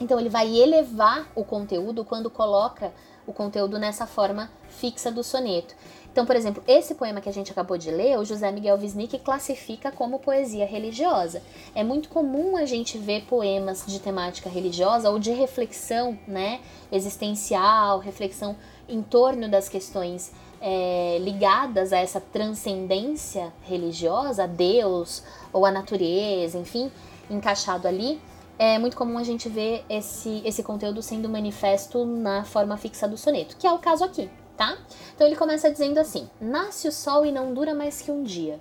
[0.01, 2.93] Então ele vai elevar o conteúdo quando coloca
[3.27, 5.75] o conteúdo nessa forma fixa do soneto.
[6.17, 9.19] Então, por exemplo, esse poema que a gente acabou de ler, o José Miguel Wisnik
[9.19, 11.43] classifica como poesia religiosa.
[11.75, 17.99] É muito comum a gente ver poemas de temática religiosa ou de reflexão, né, existencial,
[17.99, 18.57] reflexão
[18.89, 26.57] em torno das questões é, ligadas a essa transcendência religiosa, a Deus ou a natureza,
[26.57, 26.91] enfim,
[27.29, 28.19] encaixado ali
[28.59, 33.17] é muito comum a gente ver esse, esse conteúdo sendo manifesto na forma fixa do
[33.17, 34.79] soneto, que é o caso aqui, tá?
[35.15, 38.61] Então ele começa dizendo assim: Nasce o sol e não dura mais que um dia.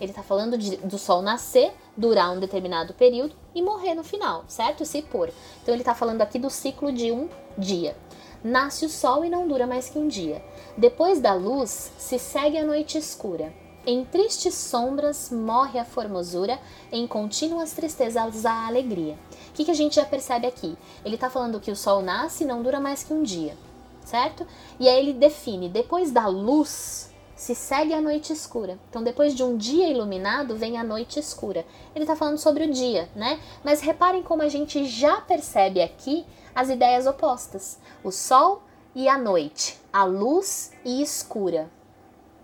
[0.00, 4.44] Ele está falando de, do Sol nascer, durar um determinado período e morrer no final,
[4.46, 4.84] certo?
[4.84, 5.30] Se pôr.
[5.62, 7.96] Então ele está falando aqui do ciclo de um dia.
[8.44, 10.44] Nasce o Sol e não dura mais que um dia.
[10.76, 13.52] Depois da luz, se segue a noite escura.
[13.86, 16.58] Em tristes sombras morre a formosura,
[16.92, 19.16] em contínuas tristezas a alegria.
[19.56, 20.76] Que, que a gente já percebe aqui?
[21.02, 23.56] Ele está falando que o Sol nasce e não dura mais que um dia,
[24.04, 24.46] certo?
[24.78, 28.78] E aí ele define, depois da luz, se segue a noite escura.
[28.90, 31.64] Então, depois de um dia iluminado, vem a noite escura.
[31.94, 33.40] Ele está falando sobre o dia, né?
[33.64, 38.62] Mas reparem como a gente já percebe aqui as ideias opostas: o sol
[38.94, 41.70] e a noite, a luz e escura.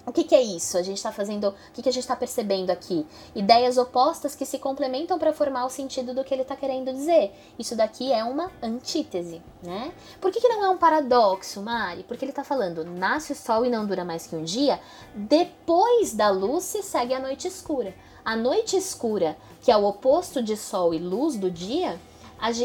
[0.05, 0.77] O que, que, é isso?
[0.77, 1.49] A gente está fazendo.
[1.49, 3.07] O que, que a gente está percebendo aqui?
[3.37, 7.33] Ideias opostas que se complementam para formar o sentido do que ele está querendo dizer.
[7.57, 9.93] Isso daqui é uma antítese, né?
[10.21, 12.03] Por que, que não é um paradoxo, Mari?
[12.03, 14.81] Porque ele está falando: nasce o sol e não dura mais que um dia,
[15.15, 17.95] depois da luz se segue a noite escura.
[18.25, 21.99] A noite escura, que é o oposto de sol e luz do dia,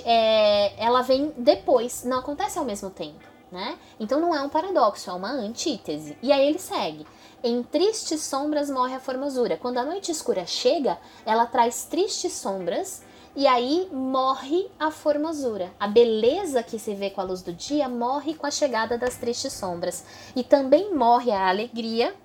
[0.06, 3.38] é, ela vem depois, não acontece ao mesmo tempo.
[3.52, 3.78] Né?
[3.98, 6.18] Então não é um paradoxo, é uma antítese.
[6.22, 7.08] E aí ele segue.
[7.44, 9.58] Em tristes sombras morre a formosura.
[9.58, 13.04] Quando a noite escura chega, ela traz tristes sombras
[13.36, 15.72] e aí morre a formosura.
[15.80, 19.18] A beleza que se vê com a luz do dia morre com a chegada das
[19.18, 20.04] tristes sombras.
[20.36, 22.16] E também morre a alegria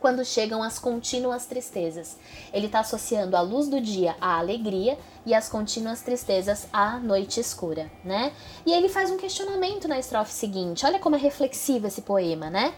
[0.00, 2.16] quando chegam as contínuas tristezas.
[2.52, 7.40] Ele está associando a luz do dia à alegria e as contínuas tristezas à noite
[7.40, 8.32] escura, né?
[8.64, 10.84] E ele faz um questionamento na estrofe seguinte.
[10.84, 12.74] Olha como é reflexivo esse poema, né?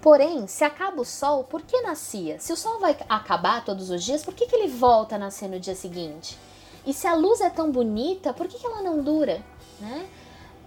[0.00, 2.38] Porém, se acaba o sol, por que nascia?
[2.40, 5.48] Se o sol vai acabar todos os dias, por que, que ele volta a nascer
[5.48, 6.38] no dia seguinte?
[6.86, 9.42] E se a luz é tão bonita, por que, que ela não dura?
[9.78, 10.08] Né?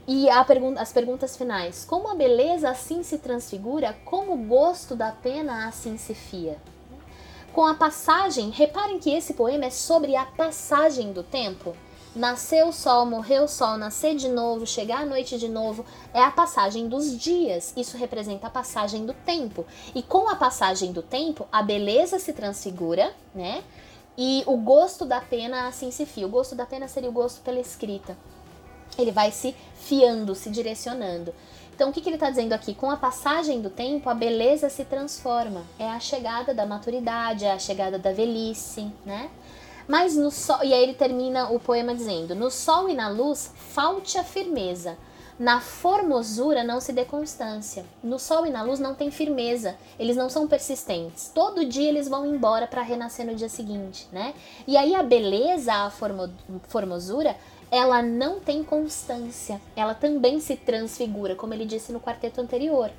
[0.08, 5.12] E pergun as perguntas finais: como a beleza assim se transfigura, como o gosto da
[5.12, 6.58] pena assim se fia?
[7.54, 11.76] Com a passagem, reparem que esse poema é sobre a passagem do tempo.
[12.16, 15.84] Nasceu o sol, morreu o sol, nascer de novo, chegar à noite de novo,
[16.14, 17.74] é a passagem dos dias.
[17.76, 19.66] Isso representa a passagem do tempo.
[19.96, 23.64] E com a passagem do tempo, a beleza se transfigura, né?
[24.16, 26.28] E o gosto da pena assim se fia.
[26.28, 28.16] O gosto da pena seria o gosto pela escrita.
[28.96, 31.34] Ele vai se fiando, se direcionando.
[31.74, 32.76] Então, o que, que ele está dizendo aqui?
[32.76, 35.64] Com a passagem do tempo, a beleza se transforma.
[35.80, 39.32] É a chegada da maturidade, é a chegada da velhice, né?
[39.88, 43.52] Mas no sol, e aí ele termina o poema dizendo: No sol e na luz
[43.56, 44.98] falte a firmeza.
[45.40, 47.84] Na formosura não se dê constância.
[48.04, 49.76] No sol e na luz não tem firmeza.
[49.98, 51.32] Eles não são persistentes.
[51.34, 54.36] Todo dia eles vão embora para renascer no dia seguinte, né?
[54.68, 56.30] E aí a beleza, a formo,
[56.68, 57.36] formosura,
[57.72, 59.60] ela não tem constância.
[59.76, 62.92] Ela também se transfigura, como ele disse no quarteto anterior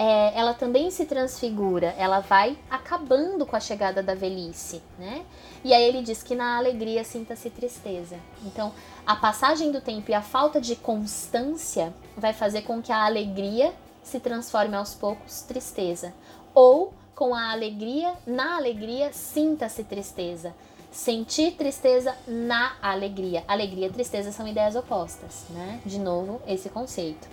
[0.00, 5.26] é, ela também se transfigura, ela vai acabando com a chegada da velhice, né?
[5.62, 8.16] E aí ele diz que na alegria sinta-se tristeza.
[8.46, 8.72] Então,
[9.06, 13.74] a passagem do tempo e a falta de constância vai fazer com que a alegria
[14.02, 16.14] se transforme aos poucos tristeza.
[16.54, 20.54] Ou com a alegria, na alegria, sinta-se tristeza.
[20.90, 23.44] Sentir tristeza na alegria.
[23.46, 25.78] Alegria e tristeza são ideias opostas, né?
[25.84, 27.28] De novo, esse conceito.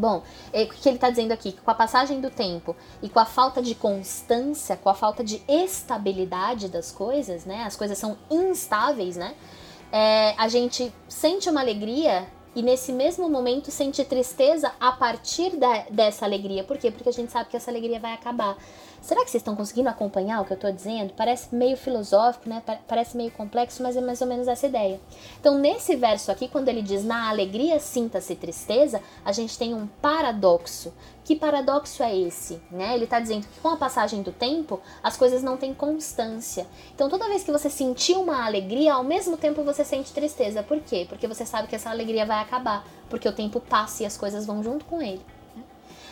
[0.00, 1.52] Bom, é, o que ele está dizendo aqui?
[1.52, 5.42] Com a passagem do tempo e com a falta de constância, com a falta de
[5.46, 7.64] estabilidade das coisas, né?
[7.64, 9.34] As coisas são instáveis, né?
[9.92, 15.84] É, a gente sente uma alegria e nesse mesmo momento sente tristeza a partir da,
[15.90, 16.64] dessa alegria.
[16.64, 16.90] Por quê?
[16.90, 18.56] Porque a gente sabe que essa alegria vai acabar.
[19.02, 21.14] Será que vocês estão conseguindo acompanhar o que eu estou dizendo?
[21.16, 22.62] Parece meio filosófico, né?
[22.86, 25.00] Parece meio complexo, mas é mais ou menos essa ideia.
[25.40, 29.86] Então, nesse verso aqui, quando ele diz na alegria sinta-se tristeza, a gente tem um
[30.02, 30.92] paradoxo.
[31.24, 32.60] Que paradoxo é esse?
[32.70, 32.94] Né?
[32.94, 36.66] Ele está dizendo que com a passagem do tempo, as coisas não têm constância.
[36.94, 40.62] Então, toda vez que você sentir uma alegria, ao mesmo tempo você sente tristeza.
[40.62, 41.06] Por quê?
[41.08, 42.86] Porque você sabe que essa alegria vai acabar.
[43.08, 45.24] Porque o tempo passa e as coisas vão junto com ele.
[45.56, 45.62] Né?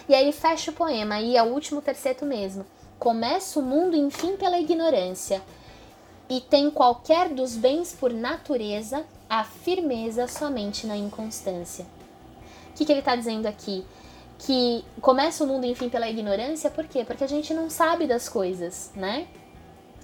[0.09, 2.65] E aí fecha o poema, e é o último terceto mesmo.
[2.99, 5.43] Começa o mundo, enfim, pela ignorância,
[6.29, 11.87] e tem qualquer dos bens por natureza a firmeza somente na inconstância.
[12.71, 13.85] O que, que ele está dizendo aqui?
[14.39, 17.05] Que começa o mundo, enfim, pela ignorância, por quê?
[17.05, 19.27] Porque a gente não sabe das coisas, né?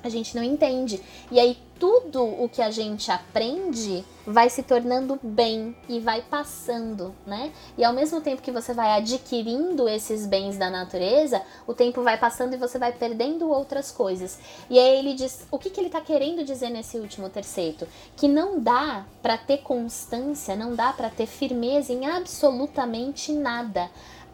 [0.05, 1.03] A gente não entende.
[1.33, 7.15] E aí tudo o que a gente aprende vai se tornando bem e vai passando,
[7.27, 7.53] né?
[7.77, 12.17] E ao mesmo tempo que você vai adquirindo esses bens da natureza, o tempo vai
[12.19, 14.39] passando e você vai perdendo outras coisas.
[14.71, 17.89] E aí ele diz, o que, que ele está querendo dizer nesse último terceiro?
[18.17, 23.91] Que não dá para ter constância, não dá para ter firmeza em absolutamente nada.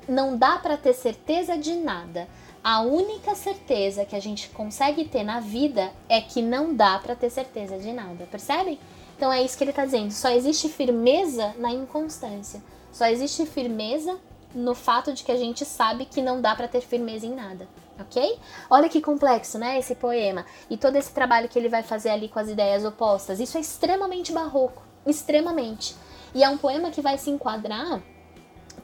[0.08, 2.28] Não dá para ter certeza de nada
[2.62, 7.16] A única certeza que a gente consegue ter na vida é que não dá para
[7.16, 8.78] ter certeza de nada, percebem?
[9.16, 10.11] Então é isso que ele está dizendo.
[10.11, 12.62] Só existe firmeza na inconstância.
[12.92, 14.18] Só existe firmeza
[14.54, 17.66] no fato de que a gente sabe que não dá para ter firmeza em nada,
[17.98, 18.38] ok?
[18.68, 20.44] Olha que complexo, né, esse poema.
[20.68, 23.40] E todo esse trabalho que ele vai fazer ali com as ideias opostas.
[23.40, 25.96] Isso é extremamente barroco, extremamente.
[26.34, 28.02] E é um poema que vai se enquadrar,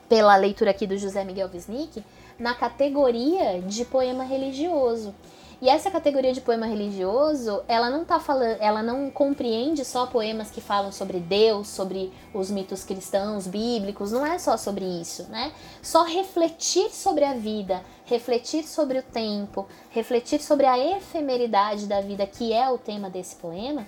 [0.08, 2.04] pela leitura aqui do José Miguel Wisnik,
[2.38, 5.14] na categoria de poema religioso.
[5.60, 10.50] E essa categoria de poema religioso, ela não tá falando, ela não compreende só poemas
[10.50, 15.50] que falam sobre Deus, sobre os mitos cristãos, bíblicos, não é só sobre isso, né?
[15.80, 22.26] Só refletir sobre a vida, refletir sobre o tempo, refletir sobre a efemeridade da vida,
[22.26, 23.86] que é o tema desse poema,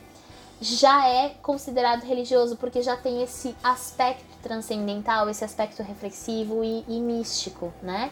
[0.60, 6.98] já é considerado religioso, porque já tem esse aspecto transcendental, esse aspecto reflexivo e, e
[6.98, 8.10] místico, né?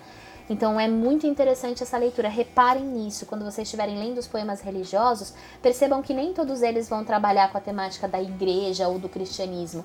[0.49, 2.28] Então é muito interessante essa leitura.
[2.28, 7.05] Reparem nisso quando vocês estiverem lendo os poemas religiosos, percebam que nem todos eles vão
[7.05, 9.84] trabalhar com a temática da igreja ou do cristianismo.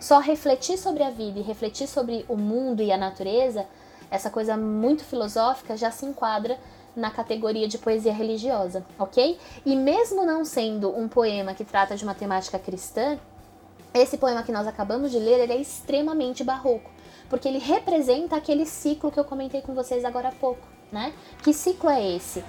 [0.00, 3.66] Só refletir sobre a vida e refletir sobre o mundo e a natureza,
[4.10, 6.58] essa coisa muito filosófica, já se enquadra
[6.94, 9.38] na categoria de poesia religiosa, ok?
[9.64, 13.18] E mesmo não sendo um poema que trata de uma temática cristã,
[13.92, 16.95] esse poema que nós acabamos de ler é extremamente barroco
[17.28, 21.12] porque ele representa aquele ciclo que eu comentei com vocês agora há pouco, né?
[21.42, 22.44] Que ciclo é esse?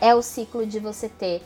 [0.00, 1.42] É o ciclo de você ter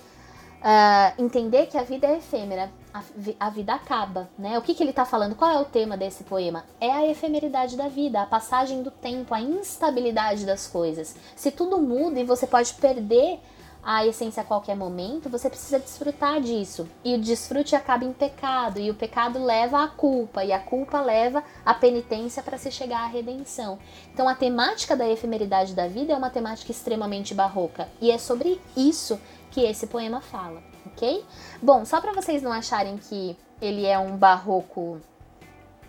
[0.63, 3.03] uh, entender que a vida é efêmera, a,
[3.41, 4.59] a, vida acaba, né?
[4.59, 5.35] O que, que ele está falando?
[5.35, 6.65] Qual é o tema desse poema?
[6.81, 11.17] É a efemeridade da vida, a passagem do tempo, a instabilidade das coisas.
[11.35, 13.41] Se tudo muda e você pode perder
[13.83, 16.89] a essência a qualquer momento, você precisa desfrutar disso.
[17.05, 21.01] E o desfrute acaba em pecado, e o pecado leva à culpa, e a culpa
[21.01, 23.79] leva à penitência para se chegar à redenção.
[24.13, 28.61] Então a temática da efemeridade da vida é uma temática extremamente barroca, e é sobre
[28.77, 29.21] isso
[29.51, 31.25] que esse poema fala, ok?
[31.61, 35.01] Bom, só para vocês não acharem que ele é um barroco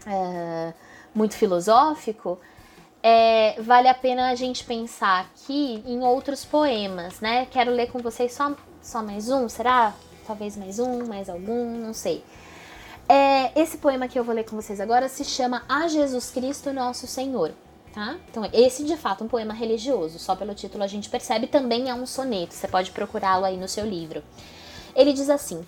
[0.06, 0.74] é,
[1.14, 2.40] muito filosófico,
[3.04, 7.46] é, vale a pena a gente pensar aqui em outros poemas, né?
[7.52, 9.94] Quero ler com vocês só, só mais um, será?
[10.26, 12.24] Talvez mais um, mais algum, não sei.
[13.10, 16.72] É, esse poema que eu vou ler com vocês agora se chama A Jesus Cristo
[16.72, 17.52] Nosso Senhor.
[17.94, 18.16] Tá?
[18.32, 21.92] Então, esse de fato é um poema religioso, só pelo título a gente percebe, também
[21.92, 24.24] é um soneto, você pode procurá-lo aí no seu livro.
[24.96, 25.64] Ele diz assim: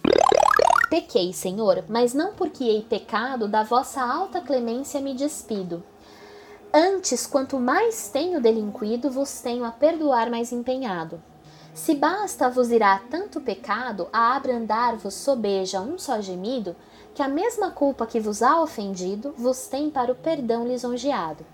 [0.90, 5.84] Pequei, Senhor, mas não porque hei pecado, da vossa alta clemência me despido.
[6.78, 11.24] Antes, quanto mais tenho delinquido, vos tenho a perdoar mais empenhado.
[11.74, 16.76] Se basta vos irá tanto pecado, a abrandar-vos sobeja um só gemido,
[17.14, 21.46] que a mesma culpa que vos há ofendido, vos tem para o perdão lisonjeado.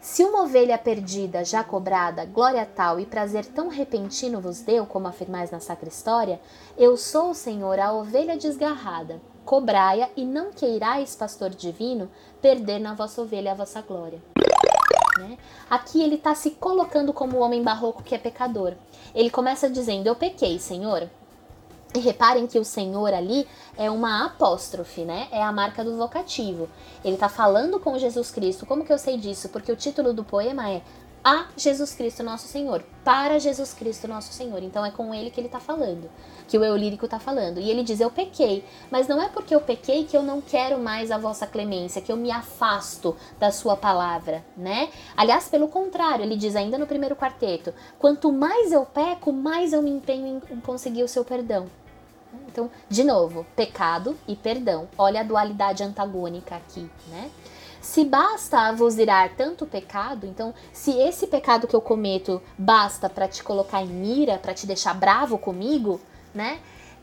[0.00, 5.06] Se uma ovelha perdida, já cobrada, glória tal e prazer tão repentino vos deu, como
[5.06, 6.40] afirmais na sacra história,
[6.78, 9.20] eu sou, Senhor, a ovelha desgarrada.
[9.46, 12.10] Cobraia e não queirais, pastor divino,
[12.42, 14.20] perder na vossa ovelha a vossa glória.
[15.20, 15.38] Né?
[15.70, 18.74] Aqui ele está se colocando como o homem barroco que é pecador.
[19.14, 21.08] Ele começa dizendo: Eu pequei, Senhor.
[21.94, 23.46] E reparem que o Senhor ali
[23.78, 25.28] é uma apóstrofe, né?
[25.30, 26.68] É a marca do vocativo.
[27.04, 28.66] Ele está falando com Jesus Cristo.
[28.66, 29.48] Como que eu sei disso?
[29.48, 30.82] Porque o título do poema é
[31.22, 34.62] a Jesus Cristo nosso Senhor, para Jesus Cristo nosso Senhor.
[34.62, 36.08] Então é com ele que ele está falando,
[36.46, 37.58] que o eu lírico está falando.
[37.58, 40.78] E ele diz: Eu pequei, mas não é porque eu pequei que eu não quero
[40.78, 44.88] mais a vossa clemência, que eu me afasto da sua palavra, né?
[45.16, 49.82] Aliás, pelo contrário, ele diz ainda no primeiro quarteto: Quanto mais eu peco, mais eu
[49.82, 51.66] me empenho em conseguir o seu perdão.
[52.48, 54.88] Então, de novo, pecado e perdão.
[54.96, 57.30] Olha a dualidade antagônica aqui, né?
[57.86, 63.28] Se basta vos irar tanto pecado, então se esse pecado que eu cometo basta para
[63.28, 66.00] te colocar em ira, para te deixar bravo comigo,
[66.34, 66.58] né?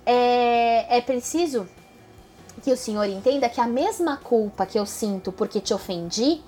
[0.05, 1.65] É, é preciso
[2.61, 6.41] que o Senhor entenda que a mesma culpa que eu sinto porque te ofendi,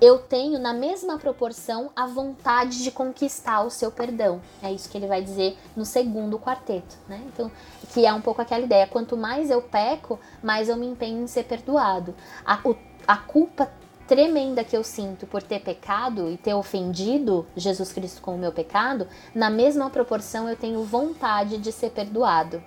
[0.00, 4.42] eu tenho na mesma proporção a vontade de conquistar o seu perdão.
[4.60, 7.22] É isso que ele vai dizer no segundo quarteto, né?
[7.28, 7.50] Então,
[7.94, 11.26] que é um pouco aquela ideia: quanto mais eu peco, mais eu me empenho em
[11.28, 12.14] ser perdoado.
[12.44, 12.76] A, o
[13.06, 13.70] a culpa
[14.06, 18.52] tremenda que eu sinto por ter pecado e ter ofendido Jesus Cristo com o meu
[18.52, 22.62] pecado, na mesma proporção eu tenho vontade de ser perdoado.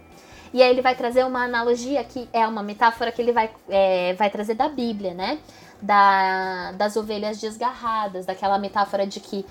[0.54, 4.14] E aí ele vai trazer uma analogia que é uma metáfora que ele vai, é,
[4.16, 5.40] vai trazer da Bíblia, né?
[5.82, 9.46] Da, das ovelhas desgarradas, daquela metáfora de que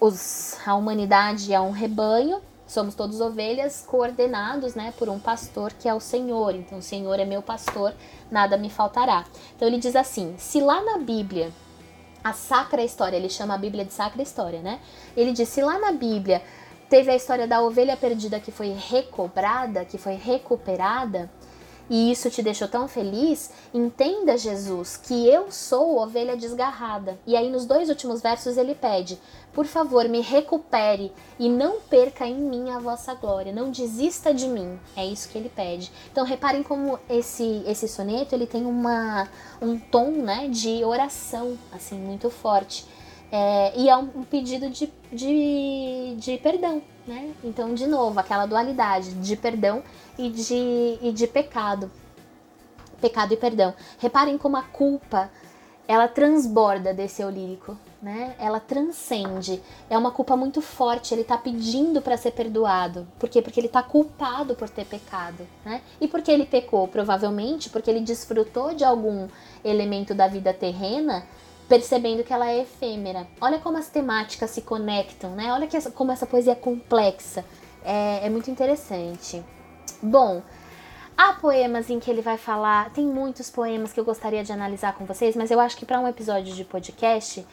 [0.00, 5.88] os, a humanidade é um rebanho somos todos ovelhas coordenados, né, por um pastor que
[5.88, 6.54] é o Senhor.
[6.54, 7.94] Então, o Senhor é meu pastor,
[8.30, 9.24] nada me faltará.
[9.56, 11.50] Então, ele diz assim: se lá na Bíblia,
[12.22, 14.80] a sacra história, ele chama a Bíblia de sacra história, né?
[15.16, 16.42] Ele diz: se lá na Bíblia
[16.88, 21.30] teve a história da ovelha perdida que foi recobrada, que foi recuperada,
[21.90, 27.18] e isso te deixou tão feliz, entenda, Jesus, que eu sou ovelha desgarrada.
[27.26, 29.18] E aí, nos dois últimos versos, ele pede:
[29.58, 34.46] por favor, me recupere e não perca em mim a vossa glória, não desista de
[34.46, 34.78] mim.
[34.94, 35.90] É isso que ele pede.
[36.12, 39.28] Então, reparem como esse, esse soneto ele tem uma,
[39.60, 42.86] um tom né, de oração, assim, muito forte.
[43.32, 47.34] É, e é um, pedido de, de, de perdão, né?
[47.42, 49.82] Então, de novo, aquela dualidade de perdão
[50.16, 51.90] e de, e de pecado.
[53.00, 53.74] Pecado e perdão.
[53.98, 55.28] Reparem como a culpa
[55.88, 58.34] ela transborda desse eu lírico, né?
[58.38, 59.60] Ela transcende.
[59.90, 61.12] É uma culpa muito forte.
[61.12, 63.06] Ele tá pedindo para ser perdoado.
[63.18, 63.42] Por quê?
[63.42, 65.82] Porque ele tá culpado por ter pecado, né?
[66.00, 66.86] E por que ele pecou?
[66.88, 69.28] Provavelmente porque ele desfrutou de algum
[69.64, 71.26] elemento da vida terrena
[71.68, 73.26] percebendo que ela é efêmera.
[73.40, 75.52] Olha como as temáticas se conectam, né?
[75.52, 77.44] Olha que essa, como essa poesia é complexa.
[77.84, 79.44] É, é muito interessante.
[80.02, 80.42] Bom,
[81.16, 82.90] há poemas em que ele vai falar.
[82.90, 86.00] Tem muitos poemas que eu gostaria de analisar com vocês, mas eu acho que para
[86.00, 87.44] um episódio de podcast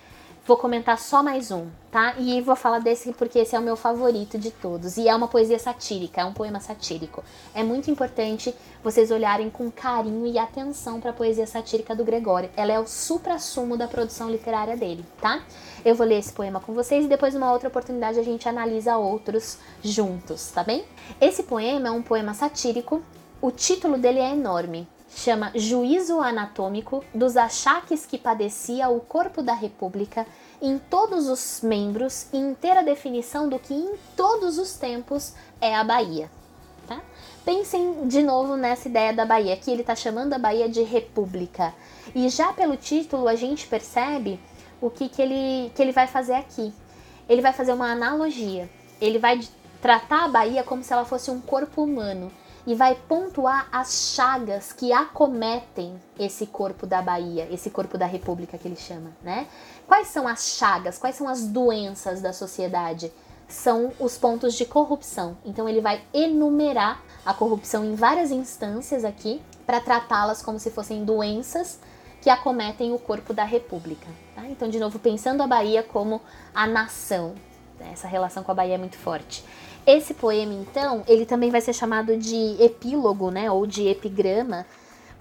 [0.47, 2.13] Vou comentar só mais um, tá?
[2.19, 4.95] E vou falar desse porque esse é o meu favorito de todos.
[4.95, 7.23] E é uma poesia satírica, é um poema satírico.
[7.51, 12.51] É muito importante vocês olharem com carinho e atenção para a poesia satírica do Gregório.
[12.55, 15.41] Ela é o supra-sumo da produção literária dele, tá?
[15.83, 18.97] Eu vou ler esse poema com vocês e depois, numa outra oportunidade, a gente analisa
[18.97, 20.85] outros juntos, tá bem?
[21.19, 23.01] Esse poema é um poema satírico.
[23.41, 29.53] O título dele é enorme chama Juízo Anatômico dos Achaques que Padecia o Corpo da
[29.53, 30.27] República
[30.61, 35.83] em todos os membros e inteira definição do que em todos os tempos é a
[35.85, 36.29] Bahia.
[36.85, 37.01] Tá?
[37.45, 41.73] Pensem de novo nessa ideia da Bahia, que ele está chamando a Bahia de República.
[42.13, 44.37] E já pelo título a gente percebe
[44.81, 46.73] o que, que, ele, que ele vai fazer aqui.
[47.29, 48.69] Ele vai fazer uma analogia.
[48.99, 49.39] Ele vai
[49.81, 52.31] tratar a Bahia como se ela fosse um corpo humano
[52.65, 58.57] e vai pontuar as chagas que acometem esse corpo da Bahia, esse corpo da República
[58.57, 59.47] que ele chama, né?
[59.87, 60.97] Quais são as chagas?
[60.97, 63.11] Quais são as doenças da sociedade?
[63.47, 65.37] São os pontos de corrupção.
[65.45, 71.05] Então ele vai enumerar a corrupção em várias instâncias aqui para tratá-las como se fossem
[71.05, 71.79] doenças
[72.21, 74.07] que acometem o corpo da República.
[74.33, 74.47] Tá?
[74.47, 76.19] Então, de novo, pensando a Bahia como
[76.55, 77.35] a nação.
[77.79, 77.91] Né?
[77.93, 79.45] Essa relação com a Bahia é muito forte.
[79.85, 84.65] Esse poema, então, ele também vai ser chamado de epílogo, né, ou de epigrama,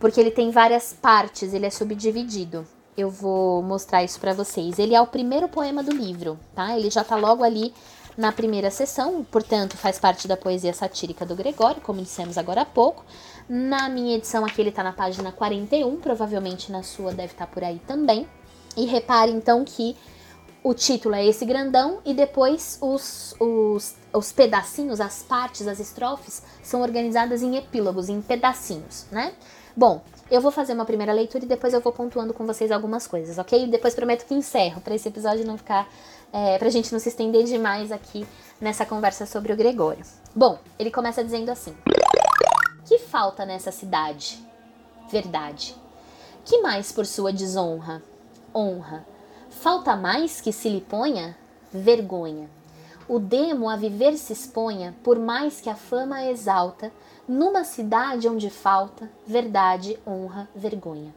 [0.00, 2.66] porque ele tem várias partes, ele é subdividido.
[2.96, 4.78] Eu vou mostrar isso para vocês.
[4.78, 6.78] Ele é o primeiro poema do livro, tá?
[6.78, 7.74] Ele já tá logo ali
[8.16, 12.64] na primeira sessão, portanto, faz parte da poesia satírica do Gregório, como dissemos agora há
[12.64, 13.04] pouco.
[13.48, 17.52] Na minha edição aqui ele tá na página 41, provavelmente na sua deve estar tá
[17.52, 18.26] por aí também.
[18.76, 19.96] E repare então que
[20.64, 26.42] o título é esse grandão e depois os, os, os pedacinhos, as partes, as estrofes
[26.62, 29.34] são organizadas em epílogos, em pedacinhos, né?
[29.76, 33.06] Bom, eu vou fazer uma primeira leitura e depois eu vou pontuando com vocês algumas
[33.06, 33.66] coisas, ok?
[33.66, 35.86] Depois prometo que encerro, para esse episódio não ficar.
[36.32, 38.26] É, pra gente não se estender demais aqui
[38.60, 40.04] nessa conversa sobre o Gregório.
[40.34, 41.76] Bom, ele começa dizendo assim:
[42.86, 44.44] Que falta nessa cidade?
[45.10, 45.76] Verdade.
[46.44, 48.02] Que mais por sua desonra?
[48.54, 49.13] Honra
[49.60, 51.36] Falta mais que se lhe ponha
[51.72, 52.48] vergonha.
[53.08, 56.92] O demo a viver se exponha, por mais que a fama exalta,
[57.26, 61.14] numa cidade onde falta verdade, honra, vergonha.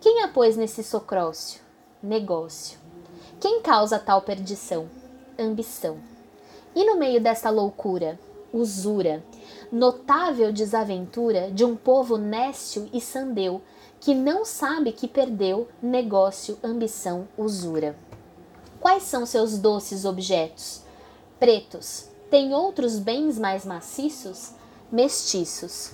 [0.00, 1.60] Quem a pôs nesse socrócio?
[2.02, 2.78] Negócio.
[3.40, 4.88] Quem causa tal perdição?
[5.38, 5.98] Ambição.
[6.74, 8.18] E no meio desta loucura,
[8.52, 9.22] usura,
[9.70, 13.60] notável desaventura de um povo nécio e sandeu,
[14.04, 17.96] que não sabe que perdeu negócio, ambição, usura.
[18.78, 20.82] Quais são seus doces objetos?
[21.40, 22.10] Pretos.
[22.28, 24.50] Tem outros bens mais maciços?
[24.92, 25.92] Mestiços.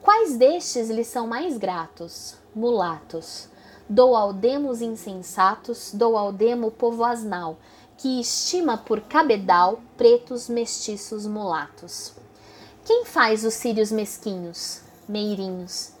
[0.00, 2.34] Quais destes lhe são mais gratos?
[2.54, 3.48] Mulatos.
[3.86, 7.58] Dou ao demo os insensatos, dou ao demo povo asnal,
[7.98, 12.14] que estima por cabedal pretos, mestiços, mulatos.
[12.86, 14.80] Quem faz os círios mesquinhos?
[15.06, 15.97] Meirinhos.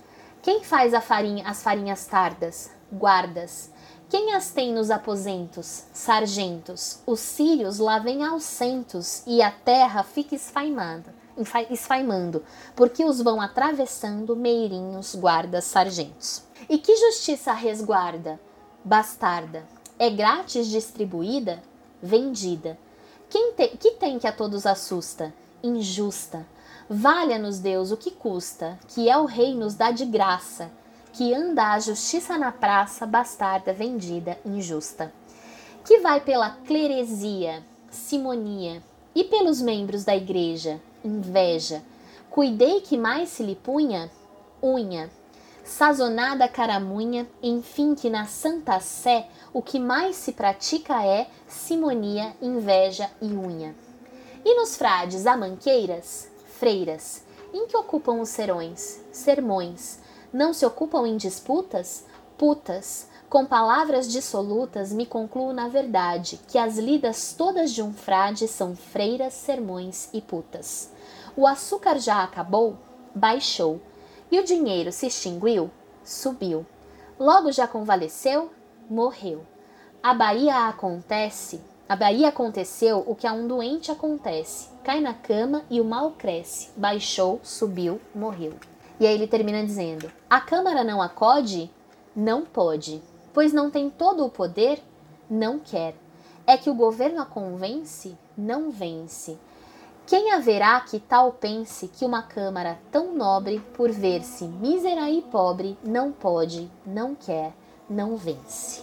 [0.48, 2.70] Quem faz farinha, as farinhas tardas?
[2.90, 3.70] Guardas.
[4.08, 5.84] Quem as tem nos aposentos?
[5.92, 7.00] Sargentos.
[7.06, 11.14] Os círios lá vêm aos centos e a terra fica esfaimada,
[11.68, 12.42] esfaimando,
[12.74, 16.42] porque os vão atravessando meirinhos, guardas, sargentos.
[16.66, 18.40] E que justiça resguarda?
[18.82, 19.68] Bastarda.
[19.98, 21.62] É grátis distribuída?
[22.02, 22.78] Vendida.
[23.28, 25.30] Te, que tem que a todos assusta?
[25.62, 26.46] Injusta.
[26.90, 30.70] Valha-nos Deus o que custa, que é o rei nos dá de graça,
[31.12, 35.12] que anda a justiça na praça, bastarda, vendida, injusta.
[35.84, 38.82] Que vai pela cleresia, simonia,
[39.14, 41.82] e pelos membros da igreja, inveja.
[42.30, 44.10] Cuidei que mais se lhe punha,
[44.62, 45.10] unha,
[45.64, 53.10] sazonada caramunha, enfim que na santa sé o que mais se pratica é simonia, inveja
[53.20, 53.74] e unha.
[54.42, 60.00] E nos frades amanqueiras, freiras, em que ocupam os serões, sermões,
[60.32, 62.04] não se ocupam em disputas,
[62.36, 68.48] putas, com palavras dissolutas me concluo na verdade que as lidas todas de um frade
[68.48, 70.90] são freiras, sermões e putas.
[71.36, 72.76] O açúcar já acabou?
[73.14, 73.80] Baixou.
[74.30, 75.70] E o dinheiro se extinguiu?
[76.02, 76.66] Subiu.
[77.18, 78.50] Logo já convalesceu?
[78.88, 79.46] Morreu.
[80.02, 84.68] A Bahia acontece, a Bahia aconteceu o que a um doente acontece.
[84.84, 86.70] Cai na cama e o mal cresce.
[86.76, 88.54] Baixou, subiu, morreu.
[89.00, 91.70] E aí ele termina dizendo: A Câmara não acode?
[92.14, 93.00] Não pode
[93.38, 94.82] pois não tem todo o poder,
[95.30, 95.94] não quer.
[96.44, 99.38] É que o governo a convence, não vence.
[100.08, 105.78] Quem haverá que tal pense que uma Câmara tão nobre, por ver-se mísera e pobre,
[105.84, 107.52] não pode, não quer,
[107.88, 108.82] não vence?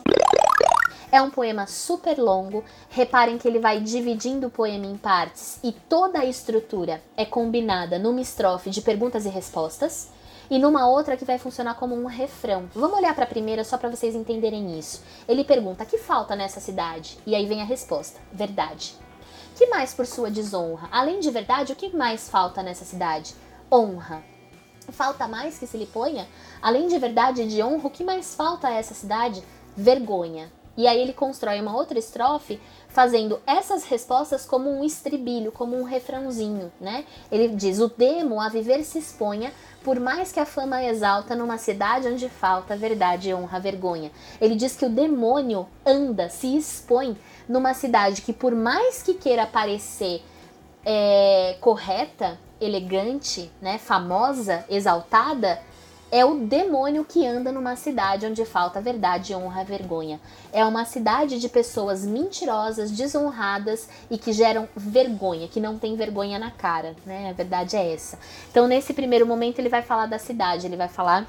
[1.11, 2.63] É um poema super longo.
[2.89, 7.99] Reparem que ele vai dividindo o poema em partes e toda a estrutura é combinada
[7.99, 10.09] numa estrofe de perguntas e respostas
[10.49, 12.69] e numa outra que vai funcionar como um refrão.
[12.73, 15.03] Vamos olhar para a primeira só para vocês entenderem isso.
[15.27, 18.95] Ele pergunta: "Que falta nessa cidade?" E aí vem a resposta: "Verdade."
[19.55, 20.89] Que mais por sua desonra?
[20.91, 23.33] Além de verdade, o que mais falta nessa cidade?
[23.71, 24.21] Honra.
[24.89, 26.27] Falta mais que se lhe ponha?
[26.61, 29.41] Além de verdade e de honra, o que mais falta a essa cidade?
[29.75, 30.51] Vergonha.
[30.78, 32.59] E aí ele constrói uma outra estrofe
[32.89, 37.05] fazendo essas respostas como um estribilho, como um refrãozinho, né?
[37.32, 39.53] Ele diz: "O demo a viver se exponha,
[39.84, 44.11] por mais que a fama exalta numa cidade onde falta verdade, honra, vergonha".
[44.41, 47.17] Ele diz que o demônio anda, se expõe
[47.47, 50.23] numa cidade que por mais que queira parecer
[50.86, 55.59] é, correta, elegante, né, famosa, exaltada,
[56.11, 60.19] é o demônio que anda numa cidade onde falta verdade, honra, vergonha.
[60.53, 66.37] É uma cidade de pessoas mentirosas, desonradas e que geram vergonha, que não tem vergonha
[66.39, 67.29] na cara, né?
[67.29, 68.19] A verdade é essa.
[68.49, 71.27] Então, nesse primeiro momento, ele vai falar da cidade, ele vai falar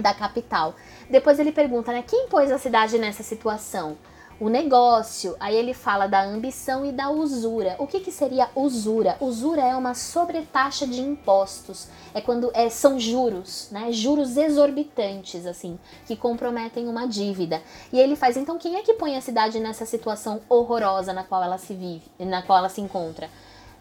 [0.00, 0.74] da capital.
[1.08, 3.96] Depois ele pergunta, né, quem pôs a cidade nessa situação?
[4.40, 5.36] O negócio.
[5.38, 7.76] Aí ele fala da ambição e da usura.
[7.78, 9.16] O que, que seria usura?
[9.20, 11.88] Usura é uma sobretaxa de impostos.
[12.14, 13.92] É quando é, são juros, né?
[13.92, 17.62] Juros exorbitantes, assim, que comprometem uma dívida.
[17.92, 21.44] E ele faz, então, quem é que põe a cidade nessa situação horrorosa na qual
[21.44, 23.28] ela se vive, na qual ela se encontra?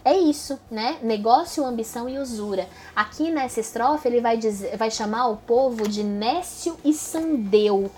[0.03, 0.97] É isso, né?
[1.01, 2.67] Negócio, ambição e usura.
[2.95, 7.91] Aqui nessa estrofe ele vai, dizer, vai chamar o povo de Nécio e Sandeu.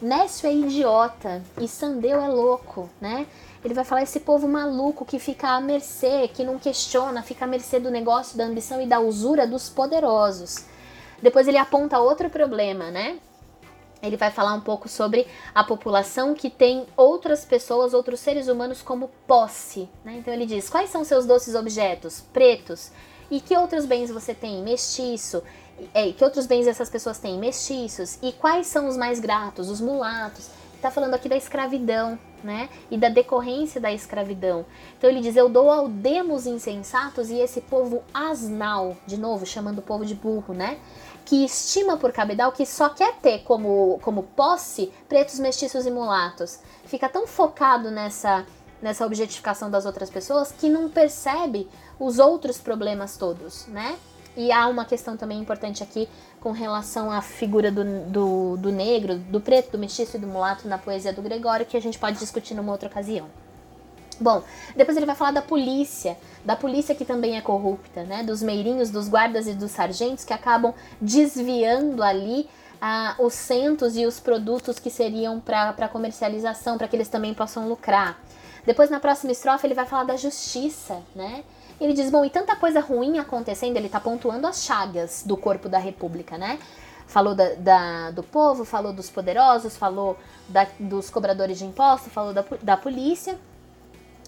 [0.00, 3.26] Nécio é idiota e Sandeu é louco, né?
[3.64, 7.48] Ele vai falar esse povo maluco que fica à mercê, que não questiona, fica à
[7.48, 10.66] mercê do negócio, da ambição e da usura dos poderosos.
[11.22, 13.18] Depois ele aponta outro problema, né?
[14.02, 18.82] Ele vai falar um pouco sobre a população que tem outras pessoas, outros seres humanos
[18.82, 19.88] como posse.
[20.04, 20.16] Né?
[20.18, 22.20] Então ele diz: quais são seus doces objetos?
[22.32, 22.90] Pretos.
[23.30, 24.62] E que outros bens você tem?
[24.62, 25.42] Mestiço.
[25.92, 27.38] É, que outros bens essas pessoas têm?
[27.38, 28.18] Mestiços.
[28.22, 29.68] E quais são os mais gratos?
[29.68, 30.48] Os mulatos.
[30.74, 32.68] Está falando aqui da escravidão, né?
[32.90, 34.66] E da decorrência da escravidão.
[34.98, 39.78] Então ele diz: Eu dou ao demos insensatos e esse povo asnal, de novo, chamando
[39.78, 40.78] o povo de burro, né?
[41.24, 46.58] Que estima por cabedal que só quer ter como, como posse pretos, mestiços e mulatos.
[46.84, 48.44] Fica tão focado nessa,
[48.82, 51.66] nessa objetificação das outras pessoas que não percebe
[51.98, 53.96] os outros problemas todos, né?
[54.36, 56.08] E há uma questão também importante aqui
[56.40, 60.66] com relação à figura do, do, do, negro, do preto, do mestiço e do mulato
[60.66, 63.26] na poesia do Gregório, que a gente pode discutir numa outra ocasião.
[64.20, 64.42] Bom,
[64.76, 68.22] depois ele vai falar da polícia, da polícia que também é corrupta, né?
[68.22, 72.48] Dos meirinhos, dos guardas e dos sargentos que acabam desviando ali
[72.80, 77.68] ah, os centos e os produtos que seriam para comercialização, para que eles também possam
[77.68, 78.18] lucrar.
[78.64, 81.42] Depois, na próxima estrofe, ele vai falar da justiça, né?
[81.80, 85.68] Ele diz: bom, e tanta coisa ruim acontecendo, ele está pontuando as chagas do corpo
[85.68, 86.58] da República, né?
[87.06, 90.16] Falou da, da, do povo, falou dos poderosos, falou
[90.48, 93.38] da, dos cobradores de impostos, falou da, da polícia.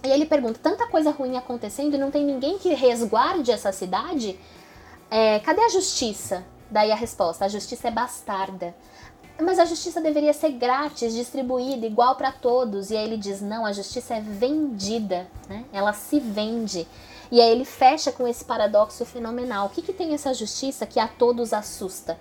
[0.05, 4.39] E ele pergunta: tanta coisa ruim acontecendo e não tem ninguém que resguarde essa cidade?
[5.11, 6.45] É, cadê a justiça?
[6.71, 8.75] Daí a resposta: a justiça é bastarda.
[9.41, 12.91] mas a justiça deveria ser grátis, distribuída, igual para todos.
[12.91, 15.65] E aí ele diz: não, a justiça é vendida, né?
[15.73, 16.87] ela se vende.
[17.31, 19.67] E aí ele fecha com esse paradoxo fenomenal.
[19.67, 22.19] O que, que tem essa justiça que a todos assusta?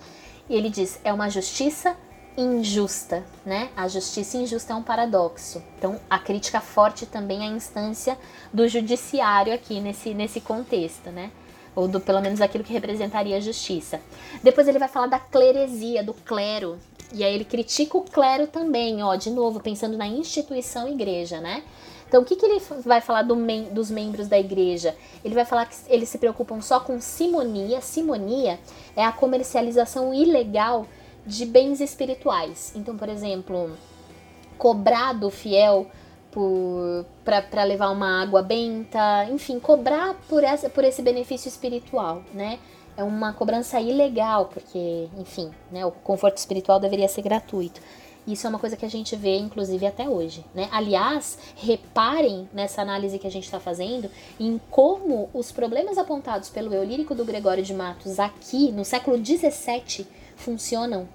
[0.49, 1.95] E ele diz: é uma justiça
[2.37, 3.69] injusta, né?
[3.75, 5.63] A justiça injusta é um paradoxo.
[5.77, 8.17] Então, a crítica forte também à instância
[8.53, 11.31] do judiciário aqui nesse, nesse contexto, né?
[11.75, 14.01] Ou do pelo menos aquilo que representaria a justiça.
[14.43, 16.77] Depois ele vai falar da cleresia, do clero.
[17.13, 21.63] E aí ele critica o clero também, ó, de novo, pensando na instituição igreja, né?
[22.15, 24.95] Então, o que, que ele vai falar do mem dos membros da igreja?
[25.21, 27.81] Ele vai falar que eles se preocupam só com simonia.
[27.81, 28.57] Simonia
[28.95, 30.87] é a comercialização ilegal
[31.25, 32.71] de bens espirituais.
[32.73, 33.75] Então, por exemplo,
[34.57, 35.87] cobrar do fiel
[37.25, 42.59] para levar uma água benta, enfim, cobrar por, essa, por esse benefício espiritual, né?
[42.95, 47.81] É uma cobrança ilegal, porque, enfim, né, o conforto espiritual deveria ser gratuito.
[48.27, 50.43] Isso é uma coisa que a gente vê, inclusive, até hoje.
[50.53, 50.67] Né?
[50.71, 54.09] Aliás, reparem nessa análise que a gente está fazendo
[54.39, 59.23] em como os problemas apontados pelo eu lírico do Gregório de Matos aqui, no século
[59.23, 61.07] XVII, funcionam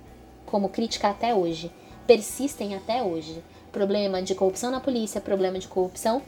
[0.47, 1.71] como crítica até hoje,
[2.07, 3.43] persistem até hoje.
[3.73, 6.23] Problema de corrupção na polícia, problema de corrupção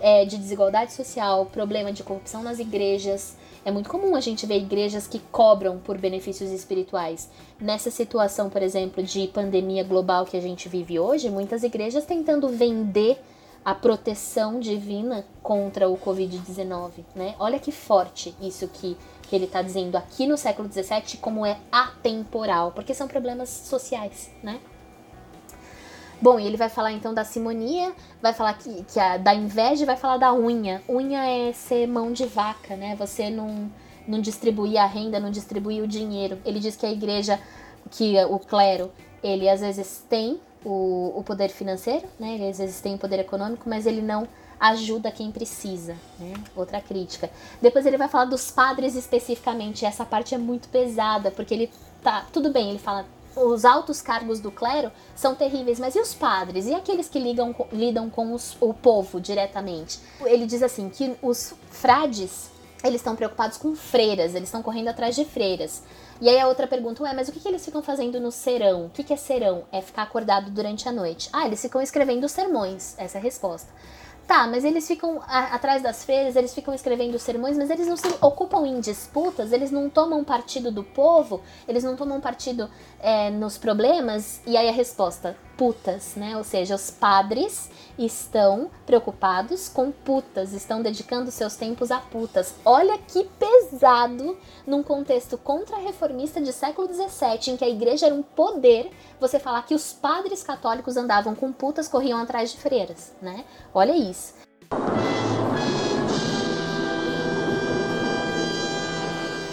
[0.00, 3.36] é, de desigualdade social, problema de corrupção nas igrejas.
[3.66, 7.28] É muito comum a gente ver igrejas que cobram por benefícios espirituais.
[7.60, 12.48] Nessa situação, por exemplo, de pandemia global que a gente vive hoje, muitas igrejas tentando
[12.48, 13.20] vender
[13.64, 17.34] a proteção divina contra o Covid-19, né?
[17.40, 18.96] Olha que forte isso que
[19.28, 24.30] que ele está dizendo aqui no século XVII como é atemporal, porque são problemas sociais,
[24.40, 24.60] né?
[26.20, 27.92] Bom, e ele vai falar então da simonia,
[28.22, 30.82] vai falar que, que a, da inveja vai falar da unha.
[30.88, 32.96] Unha é ser mão de vaca, né?
[32.96, 33.70] Você não,
[34.08, 36.38] não distribuir a renda, não distribuir o dinheiro.
[36.44, 37.38] Ele diz que a igreja,
[37.90, 38.90] que o clero,
[39.22, 42.34] ele às vezes tem o, o poder financeiro, né?
[42.34, 44.26] Ele às vezes tem o poder econômico, mas ele não
[44.58, 46.32] ajuda quem precisa, né?
[46.56, 47.30] Outra crítica.
[47.60, 49.84] Depois ele vai falar dos padres especificamente.
[49.84, 51.70] Essa parte é muito pesada, porque ele
[52.02, 53.04] tá, tudo bem, ele fala
[53.36, 56.66] os altos cargos do clero são terríveis, mas e os padres?
[56.66, 60.00] E aqueles que ligam, lidam com os, o povo diretamente?
[60.22, 62.50] Ele diz assim que os frades,
[62.82, 65.82] eles estão preocupados com freiras, eles estão correndo atrás de freiras.
[66.18, 68.86] E aí a outra pergunta, ué, mas o que, que eles ficam fazendo no serão?
[68.86, 69.64] O que, que é serão?
[69.70, 71.28] É ficar acordado durante a noite.
[71.30, 73.70] Ah, eles ficam escrevendo sermões, essa é a resposta.
[74.26, 77.96] Tá, mas eles ficam a, atrás das freiras, eles ficam escrevendo sermões, mas eles não
[77.96, 82.68] se ocupam em disputas, eles não tomam partido do povo, eles não tomam partido
[82.98, 84.40] é, nos problemas.
[84.44, 86.36] E aí a resposta: putas, né?
[86.36, 92.54] Ou seja, os padres estão preocupados com putas, estão dedicando seus tempos a putas.
[92.64, 94.36] Olha que pesado
[94.66, 99.62] num contexto contra-reformista de século XVII, em que a igreja era um poder, você falar
[99.62, 103.44] que os padres católicos andavam com putas, corriam atrás de freiras, né?
[103.72, 104.34] Olha isso.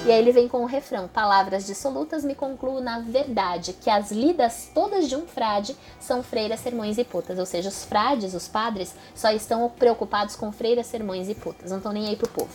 [0.06, 4.12] E aí ele vem com o refrão: Palavras dissolutas me concluo na verdade, que as
[4.12, 7.40] lidas todas de um frade são freiras, sermões e putas.
[7.40, 11.72] Ou seja, os frades, os padres, só estão preocupados com freiras, sermões e putas.
[11.72, 12.52] Não estão nem aí pro povo.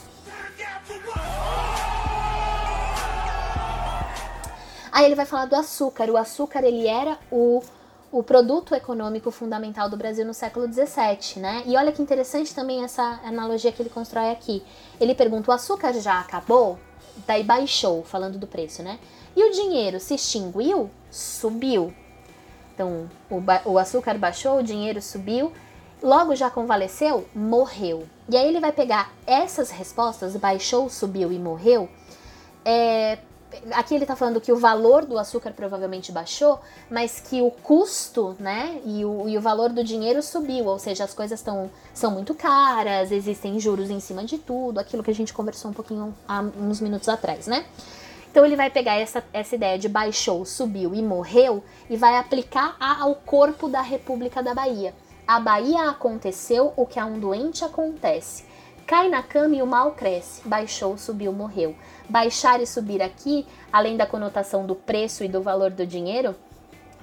[4.93, 6.11] Aí ele vai falar do açúcar.
[6.11, 7.63] O açúcar ele era o
[8.11, 11.63] o produto econômico fundamental do Brasil no século XVII, né?
[11.67, 14.63] E olha que interessante também essa analogia que ele constrói aqui.
[15.01, 16.79] Ele pergunta: o açúcar já acabou?
[17.27, 18.99] Daí baixou, falando do preço, né?
[19.37, 21.93] E o dinheiro se extinguiu, subiu.
[22.75, 25.53] Então, o, o açúcar baixou, o dinheiro subiu,
[26.03, 28.07] logo já convalesceu, morreu.
[28.29, 31.89] E aí ele vai pegar essas respostas, baixou, subiu e morreu,
[32.65, 33.19] é,
[33.73, 38.37] aqui ele está falando que o valor do açúcar provavelmente baixou, mas que o custo,
[38.39, 42.11] né, e o, e o valor do dinheiro subiu, ou seja, as coisas tão, são
[42.11, 46.15] muito caras, existem juros em cima de tudo, aquilo que a gente conversou um pouquinho
[46.27, 47.65] há uns minutos atrás, né?
[48.31, 52.77] Então ele vai pegar essa, essa ideia de baixou, subiu e morreu e vai aplicar
[52.79, 54.95] ao corpo da República da Bahia.
[55.27, 58.45] A Bahia aconteceu o que a um doente acontece.
[58.87, 60.41] Cai na cama e o mal cresce.
[60.49, 61.75] Baixou, subiu, morreu.
[62.09, 66.35] Baixar e subir aqui, além da conotação do preço e do valor do dinheiro,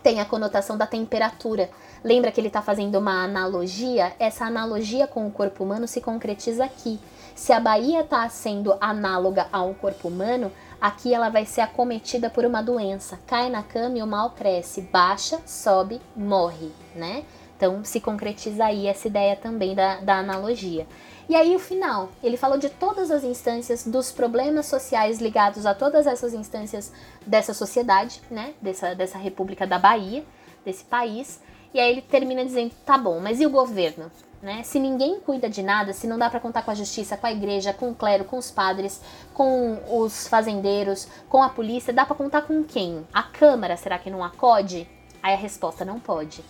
[0.01, 1.69] tem a conotação da temperatura.
[2.03, 4.13] Lembra que ele está fazendo uma analogia?
[4.19, 6.99] Essa analogia com o corpo humano se concretiza aqui.
[7.33, 12.45] Se a Bahia está sendo análoga ao corpo humano, aqui ela vai ser acometida por
[12.45, 13.19] uma doença.
[13.25, 14.81] Cai na cama e o mal cresce.
[14.81, 17.25] Baixa, sobe, morre, né?
[17.57, 20.85] Então se concretiza aí essa ideia também da, da analogia.
[21.27, 25.73] E aí o final, ele falou de todas as instâncias, dos problemas sociais ligados a
[25.73, 26.91] todas essas instâncias
[27.25, 28.53] dessa sociedade, né?
[28.61, 30.23] Dessa, dessa República da Bahia,
[30.63, 31.39] desse país.
[31.73, 34.11] E aí ele termina dizendo, tá bom, mas e o governo?
[34.41, 34.61] Né?
[34.61, 37.31] Se ninguém cuida de nada, se não dá para contar com a justiça, com a
[37.31, 39.01] igreja, com o clero, com os padres,
[39.33, 43.05] com os fazendeiros, com a polícia, dá para contar com quem?
[43.11, 44.87] A Câmara, será que não acode?
[45.23, 46.43] Aí a resposta não pode.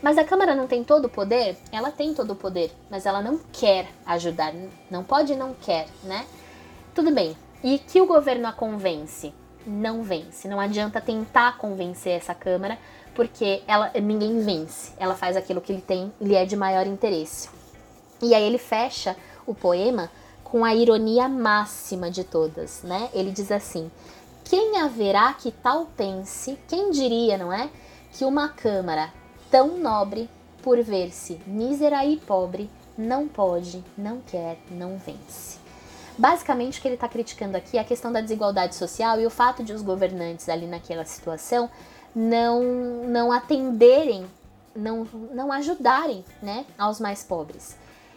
[0.00, 1.56] Mas a Câmara não tem todo o poder?
[1.72, 4.54] Ela tem todo o poder, mas ela não quer ajudar.
[4.88, 6.24] Não pode não quer, né?
[6.94, 7.36] Tudo bem.
[7.64, 9.34] E que o governo a convence?
[9.66, 10.46] Não vence.
[10.46, 12.78] Não adianta tentar convencer essa Câmara,
[13.12, 14.92] porque ela ninguém vence.
[14.98, 17.50] Ela faz aquilo que ele tem, lhe é de maior interesse.
[18.22, 20.10] E aí ele fecha o poema
[20.44, 23.08] com a ironia máxima de todas, né?
[23.12, 23.90] Ele diz assim:
[24.44, 27.68] Quem haverá que tal pense, quem diria, não é?
[28.12, 29.12] Que uma câmara
[29.50, 30.28] tão nobre,
[30.62, 35.58] por ver-se mísera e pobre, não pode, não quer, não vence.
[36.18, 39.30] Basicamente, o que ele está criticando aqui é a questão da desigualdade social e o
[39.30, 41.70] fato de os governantes ali naquela situação
[42.12, 42.60] não,
[43.04, 44.26] não atenderem,
[44.74, 47.76] não, não ajudarem né, aos mais pobres.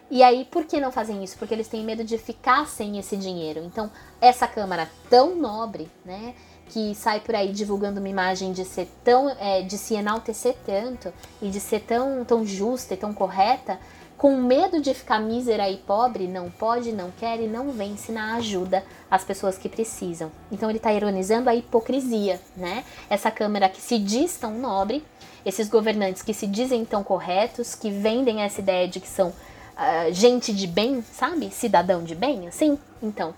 [0.09, 1.37] E aí, por que não fazem isso?
[1.37, 3.63] Porque eles têm medo de ficar sem esse dinheiro.
[3.63, 6.33] Então, essa Câmara tão nobre, né,
[6.71, 11.13] que sai por aí divulgando uma imagem de ser tão, é, de se enaltecer tanto
[11.41, 13.77] e de ser tão, tão justa e tão correta,
[14.17, 18.35] com medo de ficar mísera e pobre, não pode, não quer e não vence na
[18.35, 20.31] ajuda às pessoas que precisam.
[20.49, 22.85] Então ele está ironizando a hipocrisia, né?
[23.09, 25.03] Essa Câmara que se diz tão nobre,
[25.45, 30.13] esses governantes que se dizem tão corretos, que vendem essa ideia de que são uh,
[30.13, 31.49] gente de bem, sabe?
[31.49, 32.77] Cidadão de bem, assim.
[33.01, 33.33] Então,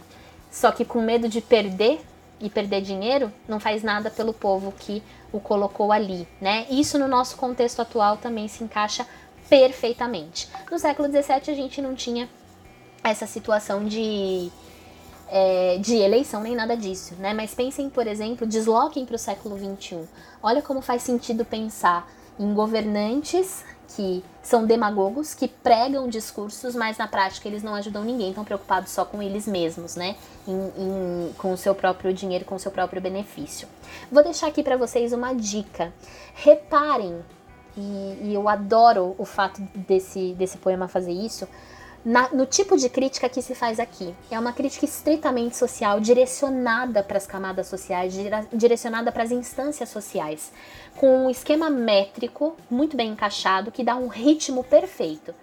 [0.52, 2.02] só que com medo de perder
[2.40, 6.66] e perder dinheiro, não faz nada pelo povo que o colocou ali, né?
[6.70, 9.08] Isso no nosso contexto atual também se encaixa
[9.50, 10.50] perfeitamente.
[10.72, 12.30] No século XVII a gente não tinha
[13.04, 14.50] essa situação de,
[15.30, 17.34] é, de eleição nem nada disso, né?
[17.34, 20.08] Mas pensem, por exemplo, desloquem para o século XXI.
[20.42, 22.10] Olha como faz sentido pensar
[22.40, 23.64] em governantes
[23.96, 28.91] que são demagogos, que pregam discursos, mas na prática eles não ajudam ninguém, estão preocupados
[28.91, 30.16] só com eles mesmos, né?
[30.48, 33.68] Em, em, com o seu próprio dinheiro, com o seu próprio benefício.
[34.12, 35.94] Vou deixar aqui para vocês uma dica.
[36.34, 37.24] Reparem,
[37.78, 41.48] e, e, eu adoro o fato desse, desse poema fazer isso,
[42.04, 44.14] na, no tipo de crítica que se faz aqui.
[44.30, 48.14] É uma crítica estritamente social, direcionada para as camadas sociais,
[48.52, 50.52] direcionada para as instâncias sociais,
[50.98, 55.34] com um esquema métrico muito bem encaixado que dá um ritmo perfeito.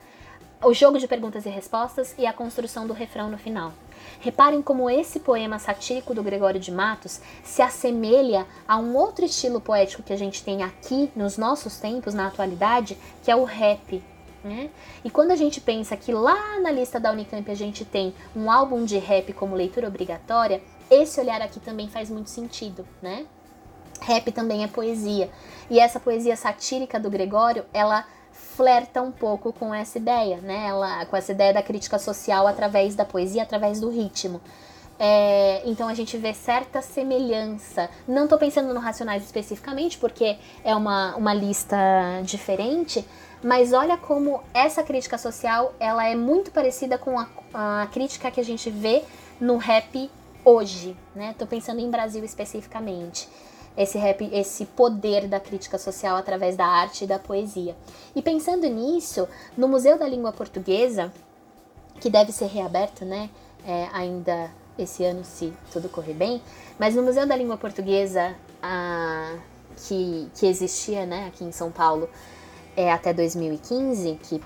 [0.63, 3.73] O jogo de perguntas e respostas e a construção do refrão no final.
[4.21, 9.61] Reparem como esse poema satírico do Gregório de Matos se assemelha a um outro estilo
[9.61, 14.03] poético que a gente tem aqui nos nossos tempos, na atualidade, que é o rap,
[14.45, 14.71] né?
[15.05, 18.51] E quando a gente pensa que lá na lista da Unicamp a gente tem um
[18.51, 23.27] álbum de rap como leitura obrigatória, esse olhar aqui também faz muito sentido, né?
[24.01, 25.31] Rap também é poesia.
[25.69, 30.67] E essa poesia satírica do Gregório, ela flerta um pouco com essa ideia, né?
[30.67, 34.41] Ela, com essa ideia da crítica social através da poesia, através do ritmo.
[35.03, 37.89] É, então a gente vê certa semelhança.
[38.07, 41.77] Não estou pensando no Racionais especificamente, porque é uma, uma lista
[42.23, 43.03] diferente,
[43.43, 48.41] mas olha como essa crítica social ela é muito parecida com a, a crítica que
[48.41, 49.03] a gente vê
[49.41, 50.11] no rap
[50.45, 51.35] hoje, né?
[51.39, 53.27] Tô pensando em Brasil especificamente.
[53.77, 57.77] Esse rap, esse poder da crítica social através da arte e da poesia.
[58.15, 61.13] E pensando nisso, no Museu da Língua Portuguesa,
[62.01, 63.31] que deve ser reaberto, né?
[63.67, 66.43] É, ainda esse ano, se tudo correr bem,
[66.79, 69.37] mas no Museu da Língua Portuguesa, ah,
[69.77, 72.09] que, que existia, né, aqui em São Paulo,
[72.77, 74.41] é, até 2015, que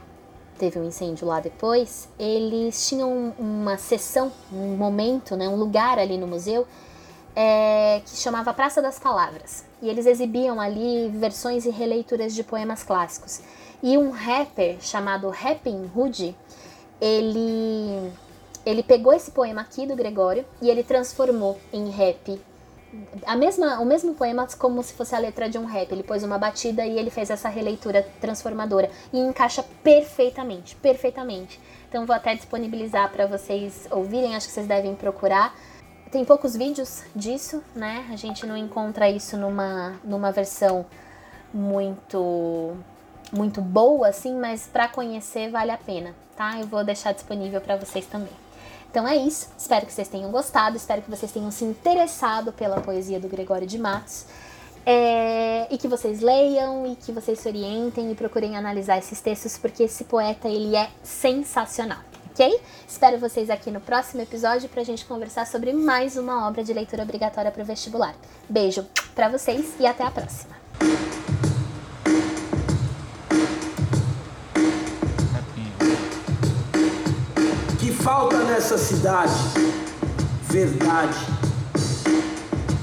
[0.58, 6.16] teve um incêndio lá depois, eles tinham uma sessão, um momento, né, um lugar ali
[6.16, 6.66] no museu
[7.34, 9.64] é, que chamava Praça das Palavras.
[9.82, 13.40] E eles exibiam ali versões e releituras de poemas clássicos.
[13.82, 16.36] E um rapper chamado Rapping Hood,
[17.00, 18.12] ele,
[18.64, 22.40] ele pegou esse poema aqui do Gregório e ele transformou em rap
[23.26, 25.90] a mesma, o mesmo poema como se fosse a letra de um rap.
[25.90, 31.60] Ele pôs uma batida e ele fez essa releitura transformadora e encaixa perfeitamente, perfeitamente.
[31.88, 35.54] Então vou até disponibilizar para vocês ouvirem, acho que vocês devem procurar.
[36.14, 38.06] Tem poucos vídeos disso, né?
[38.12, 40.86] A gente não encontra isso numa, numa versão
[41.52, 42.76] muito
[43.32, 46.60] muito boa assim, mas para conhecer vale a pena, tá?
[46.60, 48.32] Eu vou deixar disponível para vocês também.
[48.88, 49.48] Então é isso.
[49.58, 53.66] Espero que vocês tenham gostado, espero que vocês tenham se interessado pela poesia do Gregório
[53.66, 54.24] de Matos.
[54.86, 59.58] É, e que vocês leiam e que vocês se orientem e procurem analisar esses textos,
[59.58, 61.98] porque esse poeta ele é sensacional,
[62.34, 62.60] ok?
[62.86, 66.72] Espero vocês aqui no próximo episódio para a gente conversar sobre mais uma obra de
[66.72, 68.14] leitura obrigatória para o vestibular.
[68.48, 70.54] Beijo para vocês e até a próxima.
[77.78, 79.32] Que falta nessa cidade
[80.50, 81.18] verdade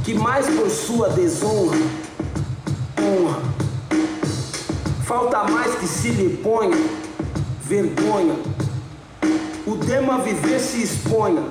[0.06, 1.78] que mais por sua desonra,
[2.98, 3.42] honra.
[5.06, 6.78] Falta mais que se lhe ponha
[7.62, 8.61] vergonha.
[9.66, 11.44] O dema viver se exponha,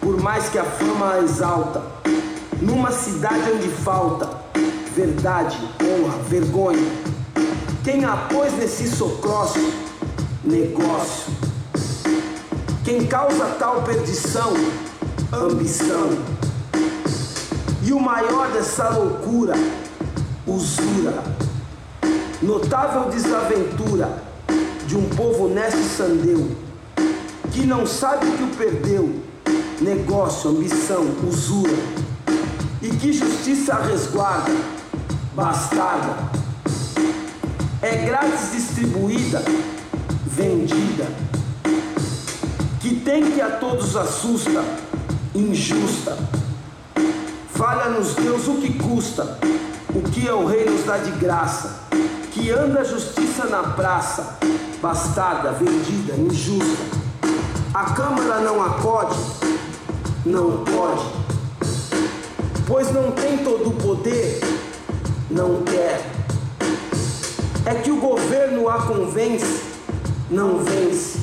[0.00, 1.82] por mais que a fama a exalta.
[2.60, 4.48] Numa cidade onde falta
[4.98, 6.90] verdade, honra, vergonha.
[7.84, 9.72] Quem a pôs nesse socrócio?
[10.42, 11.32] Negócio.
[12.84, 14.52] Quem causa tal perdição?
[15.32, 16.10] Ambição.
[17.84, 19.54] E o maior dessa loucura,
[20.44, 21.22] usura,
[22.42, 24.20] notável desaventura
[24.84, 26.50] de um povo honesto e sandeu,
[27.58, 29.20] que não sabe que o perdeu,
[29.80, 31.74] negócio, ambição, usura,
[32.80, 34.54] e que justiça resguarda,
[35.34, 36.30] bastarda,
[37.82, 39.42] é grátis distribuída,
[40.24, 41.08] vendida,
[42.78, 44.62] que tem que a todos assusta,
[45.34, 46.16] injusta.
[47.54, 49.36] Falha-nos, Deus, o que custa,
[49.92, 51.88] o que é o rei nos dá de graça,
[52.30, 54.38] que anda a justiça na praça,
[54.80, 56.97] bastada, vendida, injusta.
[57.74, 59.14] A Câmara não acode,
[60.24, 61.04] não pode,
[62.66, 64.40] pois não tem todo o poder,
[65.30, 66.02] não quer.
[67.66, 69.62] É que o governo a convence,
[70.30, 71.18] não vence.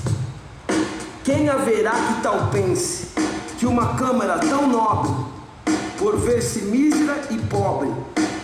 [1.24, 3.08] Quem haverá que tal pense
[3.58, 5.12] que uma Câmara tão nobre
[5.98, 7.92] por ver-se mísera e pobre,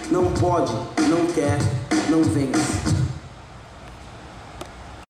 [0.10, 0.74] não pode,
[1.08, 1.60] não quer,
[2.10, 3.01] não vence.